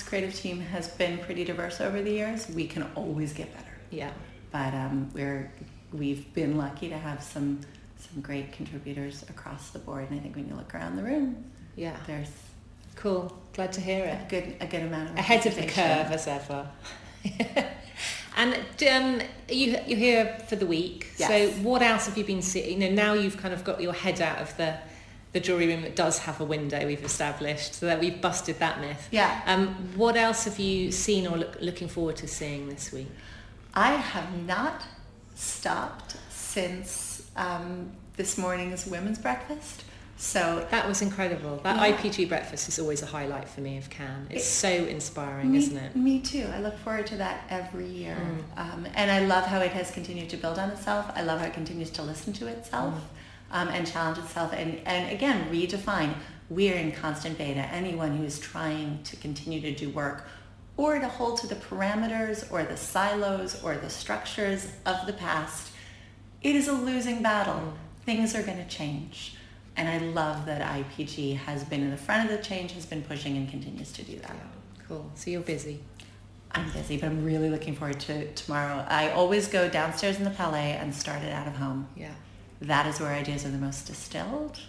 creative 0.06 0.34
team 0.34 0.60
has 0.60 0.88
been 0.88 1.18
pretty 1.18 1.44
diverse 1.44 1.80
over 1.80 2.02
the 2.02 2.10
years. 2.10 2.48
We 2.50 2.66
can 2.66 2.82
always 2.94 3.32
get 3.32 3.52
better. 3.54 3.74
Yeah. 3.90 4.10
But 4.52 4.74
um, 4.74 5.10
we're, 5.14 5.50
we've 5.92 6.32
been 6.34 6.58
lucky 6.58 6.90
to 6.90 6.98
have 6.98 7.22
some, 7.22 7.60
some 7.98 8.20
great 8.20 8.52
contributors 8.52 9.24
across 9.30 9.70
the 9.70 9.78
board. 9.78 10.10
And 10.10 10.20
I 10.20 10.22
think 10.22 10.36
when 10.36 10.46
you 10.46 10.54
look 10.54 10.74
around 10.74 10.96
the 10.96 11.02
room, 11.02 11.44
Yeah. 11.76 11.96
there's 12.06 12.30
Cool. 12.96 13.36
Glad 13.52 13.72
to 13.74 13.80
hear 13.80 14.04
it. 14.04 14.18
a 14.26 14.26
good, 14.28 14.56
a 14.60 14.66
good 14.66 14.82
amount 14.82 15.10
of 15.10 15.16
ahead 15.16 15.46
of 15.46 15.54
the 15.56 15.66
curve 15.66 16.10
as 16.10 16.26
ever. 16.26 16.68
and 18.36 18.54
um, 18.90 19.20
you 19.48 19.76
you're 19.86 19.98
here 19.98 20.38
for 20.48 20.56
the 20.56 20.66
week. 20.66 21.08
Yes. 21.16 21.28
So 21.28 21.62
what 21.62 21.82
else 21.82 22.06
have 22.06 22.16
you 22.16 22.24
been 22.24 22.42
seeing? 22.42 22.80
You 22.80 22.90
know, 22.90 22.94
now 22.94 23.14
you've 23.14 23.36
kind 23.36 23.54
of 23.54 23.64
got 23.64 23.80
your 23.80 23.92
head 23.92 24.20
out 24.20 24.38
of 24.38 24.56
the 24.56 24.78
the 25.32 25.40
jury 25.40 25.66
room 25.66 25.82
that 25.82 25.96
does 25.96 26.20
have 26.20 26.40
a 26.40 26.44
window. 26.44 26.86
We've 26.86 27.04
established 27.04 27.74
so 27.74 27.86
that 27.86 27.98
we've 27.98 28.20
busted 28.20 28.60
that 28.60 28.80
myth. 28.80 29.08
Yeah. 29.10 29.42
Um, 29.46 29.74
what 29.96 30.16
else 30.16 30.44
have 30.44 30.60
you 30.60 30.92
seen 30.92 31.26
or 31.26 31.36
look, 31.36 31.56
looking 31.60 31.88
forward 31.88 32.16
to 32.16 32.28
seeing 32.28 32.68
this 32.68 32.92
week? 32.92 33.08
I 33.74 33.94
have 33.94 34.46
not 34.46 34.82
stopped 35.34 36.16
since 36.30 37.28
um, 37.34 37.90
this 38.16 38.38
morning's 38.38 38.86
women's 38.86 39.18
breakfast. 39.18 39.82
So 40.24 40.66
That 40.70 40.88
was 40.88 41.02
incredible. 41.02 41.60
That 41.62 41.76
Yeah. 41.76 41.82
IPG 41.96 42.24
breakfast 42.24 42.66
is 42.66 42.78
always 42.78 43.02
a 43.02 43.06
highlight 43.06 43.46
for 43.46 43.60
me 43.60 43.76
of 43.76 43.90
Cannes. 43.90 44.28
It's 44.30 44.44
It- 44.46 44.48
so 44.48 44.68
inspiring, 44.86 45.52
me, 45.52 45.58
isn't 45.58 45.76
it? 45.76 45.94
Me 45.94 46.18
too. 46.18 46.48
I 46.52 46.60
look 46.60 46.78
forward 46.78 47.06
to 47.08 47.16
that 47.18 47.42
every 47.50 47.86
year. 47.86 48.16
Mm. 48.16 48.58
Um, 48.58 48.86
and 48.94 49.10
I 49.10 49.20
love 49.26 49.44
how 49.44 49.60
it 49.60 49.72
has 49.72 49.90
continued 49.90 50.30
to 50.30 50.38
build 50.38 50.58
on 50.58 50.70
itself. 50.70 51.12
I 51.14 51.20
love 51.22 51.40
how 51.40 51.46
it 51.46 51.52
continues 51.52 51.90
to 51.90 52.02
listen 52.02 52.32
to 52.34 52.46
itself 52.46 52.94
Mm. 52.94 53.56
um, 53.56 53.68
and 53.68 53.86
challenge 53.86 54.16
itself. 54.18 54.52
And, 54.54 54.80
and 54.86 55.12
again, 55.12 55.46
redefine. 55.52 56.14
We're 56.48 56.74
in 56.74 56.92
constant 56.92 57.36
beta. 57.36 57.60
Anyone 57.70 58.16
who 58.16 58.24
is 58.24 58.38
trying 58.38 59.00
to 59.04 59.16
continue 59.16 59.60
to 59.60 59.72
do 59.72 59.90
work 59.90 60.26
or 60.78 60.98
to 60.98 61.06
hold 61.08 61.38
to 61.42 61.46
the 61.46 61.54
parameters 61.54 62.50
or 62.50 62.64
the 62.64 62.78
silos 62.78 63.62
or 63.62 63.76
the 63.76 63.90
structures 63.90 64.68
of 64.86 65.06
the 65.06 65.12
past, 65.12 65.68
it 66.42 66.56
is 66.56 66.66
a 66.66 66.72
losing 66.72 67.22
battle. 67.22 67.74
Things 68.06 68.34
are 68.34 68.42
going 68.42 68.58
to 68.58 68.66
change. 68.68 69.33
And 69.76 69.88
I 69.88 69.98
love 69.98 70.46
that 70.46 70.62
IPG 70.62 71.36
has 71.36 71.64
been 71.64 71.82
in 71.82 71.90
the 71.90 71.96
front 71.96 72.30
of 72.30 72.36
the 72.36 72.42
change, 72.42 72.72
has 72.72 72.86
been 72.86 73.02
pushing 73.02 73.36
and 73.36 73.48
continues 73.48 73.90
to 73.92 74.02
do 74.04 74.16
that. 74.20 74.30
Yeah. 74.30 74.84
Cool. 74.88 75.10
So 75.14 75.30
you're 75.30 75.40
busy. 75.40 75.82
I'm 76.52 76.70
busy, 76.70 76.96
but 76.96 77.06
I'm 77.06 77.24
really 77.24 77.50
looking 77.50 77.74
forward 77.74 77.98
to 78.00 78.32
tomorrow. 78.34 78.84
I 78.88 79.10
always 79.10 79.48
go 79.48 79.68
downstairs 79.68 80.18
in 80.18 80.24
the 80.24 80.30
Palais 80.30 80.78
and 80.80 80.94
start 80.94 81.22
it 81.22 81.32
out 81.32 81.48
of 81.48 81.56
home. 81.56 81.88
Yeah. 81.96 82.12
That 82.60 82.86
is 82.86 83.00
where 83.00 83.12
ideas 83.12 83.44
are 83.44 83.50
the 83.50 83.58
most 83.58 83.86
distilled. 83.88 84.60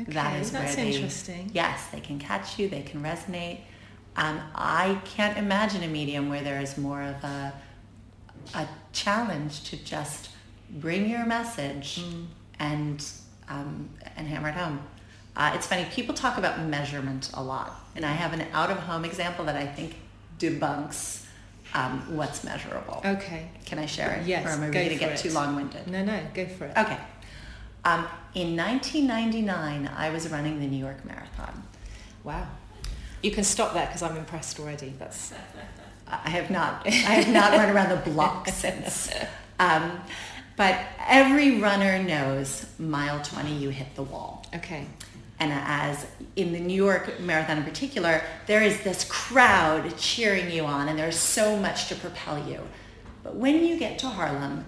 Okay, 0.00 0.40
is 0.40 0.50
that's 0.50 0.76
where 0.76 0.84
they, 0.84 0.92
interesting. 0.94 1.50
Yes, 1.52 1.86
they 1.88 2.00
can 2.00 2.18
catch 2.18 2.58
you. 2.58 2.68
They 2.68 2.82
can 2.82 3.02
resonate. 3.02 3.60
Um, 4.16 4.40
I 4.54 5.00
can't 5.04 5.36
imagine 5.36 5.82
a 5.82 5.88
medium 5.88 6.30
where 6.30 6.42
there 6.42 6.60
is 6.60 6.78
more 6.78 7.02
of 7.02 7.22
a 7.24 7.52
a 8.54 8.66
challenge 8.92 9.64
to 9.64 9.76
just 9.76 10.30
bring 10.70 11.08
your 11.08 11.26
message 11.26 12.00
Mm. 12.00 12.26
and 12.58 13.04
um, 13.48 13.88
and 14.16 14.26
hammer 14.26 14.48
it 14.48 14.54
home. 14.54 14.80
Uh, 15.36 15.52
it's 15.54 15.66
funny. 15.66 15.86
People 15.92 16.14
talk 16.14 16.38
about 16.38 16.60
measurement 16.62 17.30
a 17.34 17.42
lot, 17.42 17.78
and 17.94 18.04
I 18.06 18.12
have 18.12 18.32
an 18.32 18.46
out 18.52 18.70
of 18.70 18.78
home 18.78 19.04
example 19.04 19.44
that 19.46 19.56
I 19.56 19.66
think 19.66 19.96
debunks 20.38 21.24
um, 21.74 22.16
what's 22.16 22.42
measurable. 22.42 23.02
Okay. 23.04 23.50
Can 23.66 23.78
I 23.78 23.86
share 23.86 24.12
it? 24.14 24.26
Yes, 24.26 24.46
Or 24.46 24.50
am 24.50 24.62
I 24.62 24.66
go 24.68 24.72
going 24.72 24.88
to 24.88 24.94
get 24.96 25.12
it. 25.12 25.18
too 25.18 25.30
long-winded? 25.30 25.86
No, 25.88 26.04
no, 26.04 26.20
go 26.32 26.46
for 26.46 26.64
it. 26.66 26.76
Okay. 26.76 26.98
Um, 27.84 28.06
in 28.34 28.56
1999, 28.56 29.90
I 29.94 30.10
was 30.10 30.28
running 30.30 30.58
the 30.60 30.66
New 30.66 30.78
York 30.78 31.04
Marathon. 31.04 31.62
Wow. 32.24 32.46
You 33.22 33.30
can 33.30 33.44
stop 33.44 33.74
there 33.74 33.86
because 33.86 34.02
I'm 34.02 34.16
impressed 34.16 34.58
already. 34.58 34.94
That's 34.98 35.32
I 36.08 36.30
have 36.30 36.50
not. 36.50 36.86
I 36.86 36.90
have 36.90 37.28
not 37.32 37.52
run 37.52 37.70
around 37.70 37.90
the 37.90 38.10
block 38.10 38.48
since. 38.52 39.10
Um, 39.58 40.00
but 40.56 40.78
every 41.06 41.60
runner 41.60 42.02
knows 42.02 42.66
mile 42.78 43.22
20, 43.22 43.54
you 43.54 43.70
hit 43.70 43.94
the 43.94 44.02
wall. 44.02 44.46
okay. 44.54 44.86
And 45.38 45.52
as 45.52 46.06
in 46.36 46.54
the 46.54 46.60
New 46.60 46.74
York 46.74 47.20
Marathon 47.20 47.58
in 47.58 47.64
particular, 47.64 48.22
there 48.46 48.62
is 48.62 48.82
this 48.82 49.04
crowd 49.04 49.96
cheering 49.98 50.50
you 50.50 50.64
on, 50.64 50.88
and 50.88 50.98
there's 50.98 51.18
so 51.18 51.58
much 51.58 51.88
to 51.88 51.94
propel 51.94 52.48
you. 52.48 52.60
But 53.22 53.36
when 53.36 53.62
you 53.62 53.78
get 53.78 53.98
to 53.98 54.08
Harlem, 54.08 54.64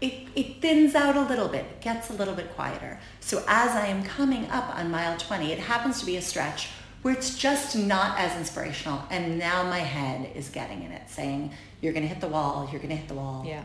it, 0.00 0.28
it 0.36 0.60
thins 0.60 0.94
out 0.94 1.16
a 1.16 1.22
little 1.22 1.48
bit, 1.48 1.64
it 1.64 1.80
gets 1.80 2.10
a 2.10 2.12
little 2.12 2.34
bit 2.34 2.54
quieter. 2.54 3.00
So 3.20 3.42
as 3.48 3.70
I 3.70 3.86
am 3.86 4.04
coming 4.04 4.48
up 4.50 4.76
on 4.76 4.90
mile 4.90 5.16
20, 5.16 5.50
it 5.50 5.58
happens 5.58 5.98
to 6.00 6.06
be 6.06 6.16
a 6.16 6.22
stretch 6.22 6.68
where 7.02 7.14
it's 7.14 7.36
just 7.36 7.76
not 7.76 8.18
as 8.18 8.36
inspirational. 8.36 9.02
And 9.10 9.38
now 9.38 9.64
my 9.64 9.78
head 9.78 10.30
is 10.36 10.48
getting 10.50 10.84
in 10.84 10.92
it, 10.92 11.10
saying, 11.10 11.52
you're 11.80 11.92
going 11.92 12.04
to 12.04 12.08
hit 12.08 12.20
the 12.20 12.28
wall, 12.28 12.68
you're 12.70 12.80
going 12.80 12.90
to 12.90 12.96
hit 12.96 13.08
the 13.08 13.14
wall. 13.14 13.44
Yeah. 13.46 13.62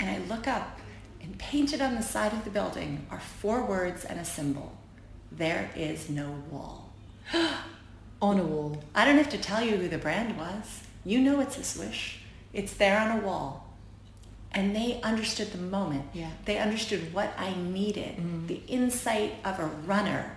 And 0.00 0.10
I 0.10 0.34
look 0.34 0.48
up 0.48 0.80
and 1.22 1.38
painted 1.38 1.80
on 1.80 1.94
the 1.94 2.02
side 2.02 2.32
of 2.32 2.44
the 2.44 2.50
building 2.50 3.06
are 3.10 3.20
four 3.20 3.64
words 3.64 4.04
and 4.04 4.18
a 4.18 4.24
symbol. 4.24 4.72
There 5.30 5.70
is 5.76 6.08
no 6.08 6.42
wall. 6.50 6.90
on 8.22 8.38
a 8.38 8.42
wall. 8.42 8.82
I 8.94 9.04
don't 9.04 9.16
have 9.16 9.30
to 9.30 9.38
tell 9.38 9.62
you 9.62 9.76
who 9.76 9.88
the 9.88 9.98
brand 9.98 10.36
was. 10.36 10.82
You 11.04 11.20
know 11.20 11.40
it's 11.40 11.58
a 11.58 11.64
swish. 11.64 12.20
It's 12.52 12.74
there 12.74 12.98
on 12.98 13.18
a 13.18 13.20
wall. 13.20 13.66
And 14.52 14.74
they 14.74 15.00
understood 15.02 15.52
the 15.52 15.58
moment. 15.58 16.06
Yeah. 16.12 16.30
They 16.44 16.58
understood 16.58 17.14
what 17.14 17.32
I 17.38 17.54
needed, 17.54 18.16
mm. 18.16 18.46
the 18.48 18.60
insight 18.66 19.34
of 19.44 19.60
a 19.60 19.66
runner. 19.66 20.36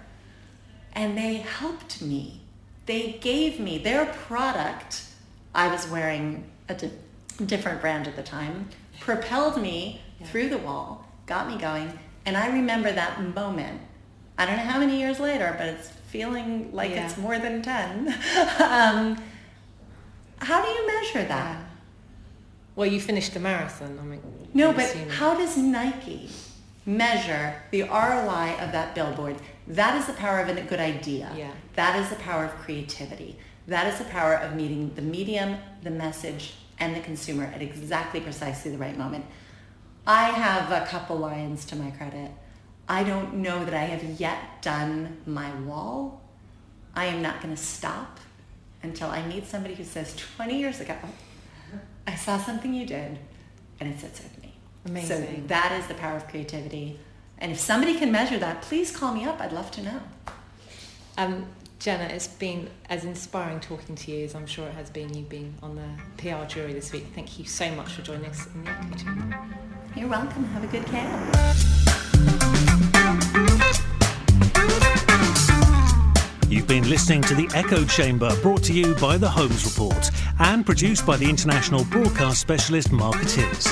And 0.94 1.18
they 1.18 1.36
helped 1.38 2.02
me. 2.02 2.42
They 2.86 3.14
gave 3.14 3.60
me 3.60 3.80
their 3.80 4.06
product. 4.06 5.04
I 5.56 5.68
was 5.68 5.88
wearing 5.88 6.44
a 6.70 6.76
di- 6.76 6.92
different 7.44 7.82
brand 7.82 8.08
at 8.08 8.16
the 8.16 8.24
time, 8.24 8.70
propelled 9.00 9.62
me 9.62 10.02
yeah. 10.20 10.28
through 10.28 10.50
the 10.50 10.58
wall, 10.58 11.08
got 11.26 11.48
me 11.48 11.58
going. 11.58 11.98
And 12.26 12.38
I 12.38 12.48
remember 12.48 12.92
that 12.92 13.22
moment. 13.36 13.82
I 14.38 14.46
don't 14.46 14.58
know 14.58 14.64
how 14.64 14.80
many 14.80 15.00
years 15.00 15.20
later, 15.20 15.54
but 15.58 15.68
it's 15.68 15.90
feeling 16.08 16.72
like 16.74 16.92
yeah. 16.92 17.06
it's 17.06 17.18
more 17.18 17.38
than 17.38 17.62
10. 17.62 18.08
um, 18.60 19.18
how 20.38 20.64
do 20.64 20.70
you 20.70 20.88
measure 20.88 21.24
that? 21.28 21.58
Yeah. 21.58 21.64
Well, 22.76 22.88
you 22.88 23.00
finished 23.00 23.36
a 23.36 23.40
marathon. 23.40 24.00
I 24.00 24.04
mean, 24.04 24.22
no, 24.54 24.74
but 24.74 24.86
assuming. 24.86 25.10
how 25.10 25.38
does 25.38 25.58
Nike 25.58 26.30
measure 26.86 27.56
the 27.72 27.84
ROI 27.84 28.58
of 28.60 28.72
that 28.72 28.96
billboard? 28.96 29.36
That 29.68 29.96
is 29.98 30.08
the 30.08 30.14
power 30.14 30.40
of 30.40 30.50
a 30.50 30.62
good 30.62 30.80
idea. 30.80 31.32
Yeah. 31.36 31.52
That 31.76 32.00
is 32.00 32.10
the 32.10 32.16
power 32.16 32.46
of 32.46 32.52
creativity. 32.56 33.38
That 33.68 33.88
is 33.88 34.00
the 34.00 34.06
power 34.06 34.36
of 34.36 34.56
meeting 34.56 34.92
the 34.96 35.02
medium, 35.02 35.58
the 35.84 35.92
message, 35.92 36.56
and 36.84 36.94
the 36.94 37.00
consumer 37.00 37.46
at 37.46 37.62
exactly 37.62 38.20
precisely 38.20 38.70
the 38.70 38.78
right 38.78 38.98
moment. 38.98 39.26
I 40.06 40.32
have 40.32 40.70
a 40.70 40.86
couple 40.86 41.16
lines 41.16 41.64
to 41.66 41.78
my 41.78 41.92
credit. 41.92 42.30
I 42.90 43.06
don't 43.06 43.36
know 43.36 43.64
that 43.64 43.74
I 43.74 43.86
have 43.86 44.04
yet 44.20 44.62
done 44.62 45.18
my 45.26 45.50
wall. 45.62 46.22
I 46.94 47.06
am 47.06 47.22
not 47.22 47.42
going 47.42 47.56
to 47.56 47.62
stop 47.62 48.20
until 48.82 49.10
I 49.10 49.26
meet 49.26 49.48
somebody 49.48 49.76
who 49.76 49.86
says 49.86 50.14
20 50.36 50.60
years 50.60 50.82
ago, 50.82 50.98
I 52.06 52.16
saw 52.16 52.38
something 52.38 52.74
you 52.74 52.86
did 52.86 53.18
and 53.80 53.94
it 53.94 53.98
sits 54.02 54.22
with 54.22 54.42
me. 54.42 54.54
Amazing. 54.86 55.36
So 55.36 55.48
that 55.48 55.72
is 55.80 55.88
the 55.88 55.94
power 55.94 56.18
of 56.18 56.28
creativity. 56.28 57.00
And 57.38 57.50
if 57.54 57.60
somebody 57.60 57.98
can 57.98 58.12
measure 58.12 58.38
that, 58.40 58.62
please 58.62 58.96
call 58.96 59.14
me 59.14 59.24
up. 59.24 59.40
I'd 59.40 59.54
love 59.54 59.72
to 59.72 59.84
know. 59.84 60.02
Um, 61.18 61.46
Jenna, 61.84 62.06
it's 62.06 62.28
been 62.28 62.70
as 62.90 63.04
inspiring 63.04 63.60
talking 63.60 63.94
to 63.94 64.12
you 64.12 64.24
as 64.24 64.36
I'm 64.36 64.46
sure 64.46 64.66
it 64.66 64.74
has 64.74 64.90
been 64.90 65.14
you 65.14 65.26
being 65.26 65.54
on 65.62 65.76
the 65.76 65.84
PR 66.16 66.46
jury 66.46 66.72
this 66.72 66.94
week. 66.94 67.08
Thank 67.14 67.38
you 67.38 67.44
so 67.44 67.70
much 67.72 67.92
for 67.92 68.02
joining 68.04 68.28
us 68.28 68.48
in 68.56 68.64
the 68.64 68.70
Echo 68.70 68.96
Chamber. 68.96 69.38
You're 69.94 70.08
welcome. 70.08 70.46
Have 70.46 70.64
a 70.64 70.68
good 70.68 70.86
camp. 70.86 71.12
You've 76.48 76.68
been 76.68 76.90
listening 76.90 77.22
to 77.24 77.36
the 77.36 77.52
Echo 77.54 77.84
Chamber 77.84 78.34
brought 78.42 78.64
to 78.64 78.72
you 78.72 78.96
by 78.96 79.18
the 79.18 79.28
Holmes 79.28 79.66
Report 79.66 80.10
and 80.40 80.66
produced 80.66 81.06
by 81.06 81.18
the 81.18 81.30
international 81.30 81.84
broadcast 81.84 82.40
specialist 82.40 82.94
Markettiers. 82.94 83.68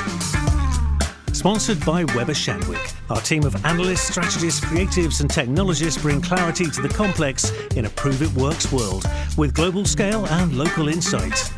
Sponsored 1.41 1.83
by 1.83 2.03
Weber 2.03 2.33
Shandwick. 2.33 2.93
Our 3.09 3.19
team 3.19 3.45
of 3.45 3.65
analysts, 3.65 4.01
strategists, 4.01 4.59
creatives, 4.59 5.21
and 5.21 5.27
technologists 5.27 5.99
bring 5.99 6.21
clarity 6.21 6.69
to 6.69 6.81
the 6.83 6.87
complex 6.87 7.51
in 7.75 7.85
a 7.85 7.89
prove 7.89 8.21
it 8.21 8.31
works 8.39 8.71
world 8.71 9.05
with 9.39 9.55
global 9.55 9.83
scale 9.83 10.27
and 10.27 10.55
local 10.55 10.87
insight. 10.87 11.51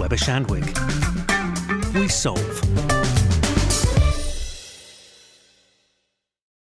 Weber 0.00 0.16
Shandwick. 0.16 0.72
We 1.92 2.08
solve. 2.08 2.55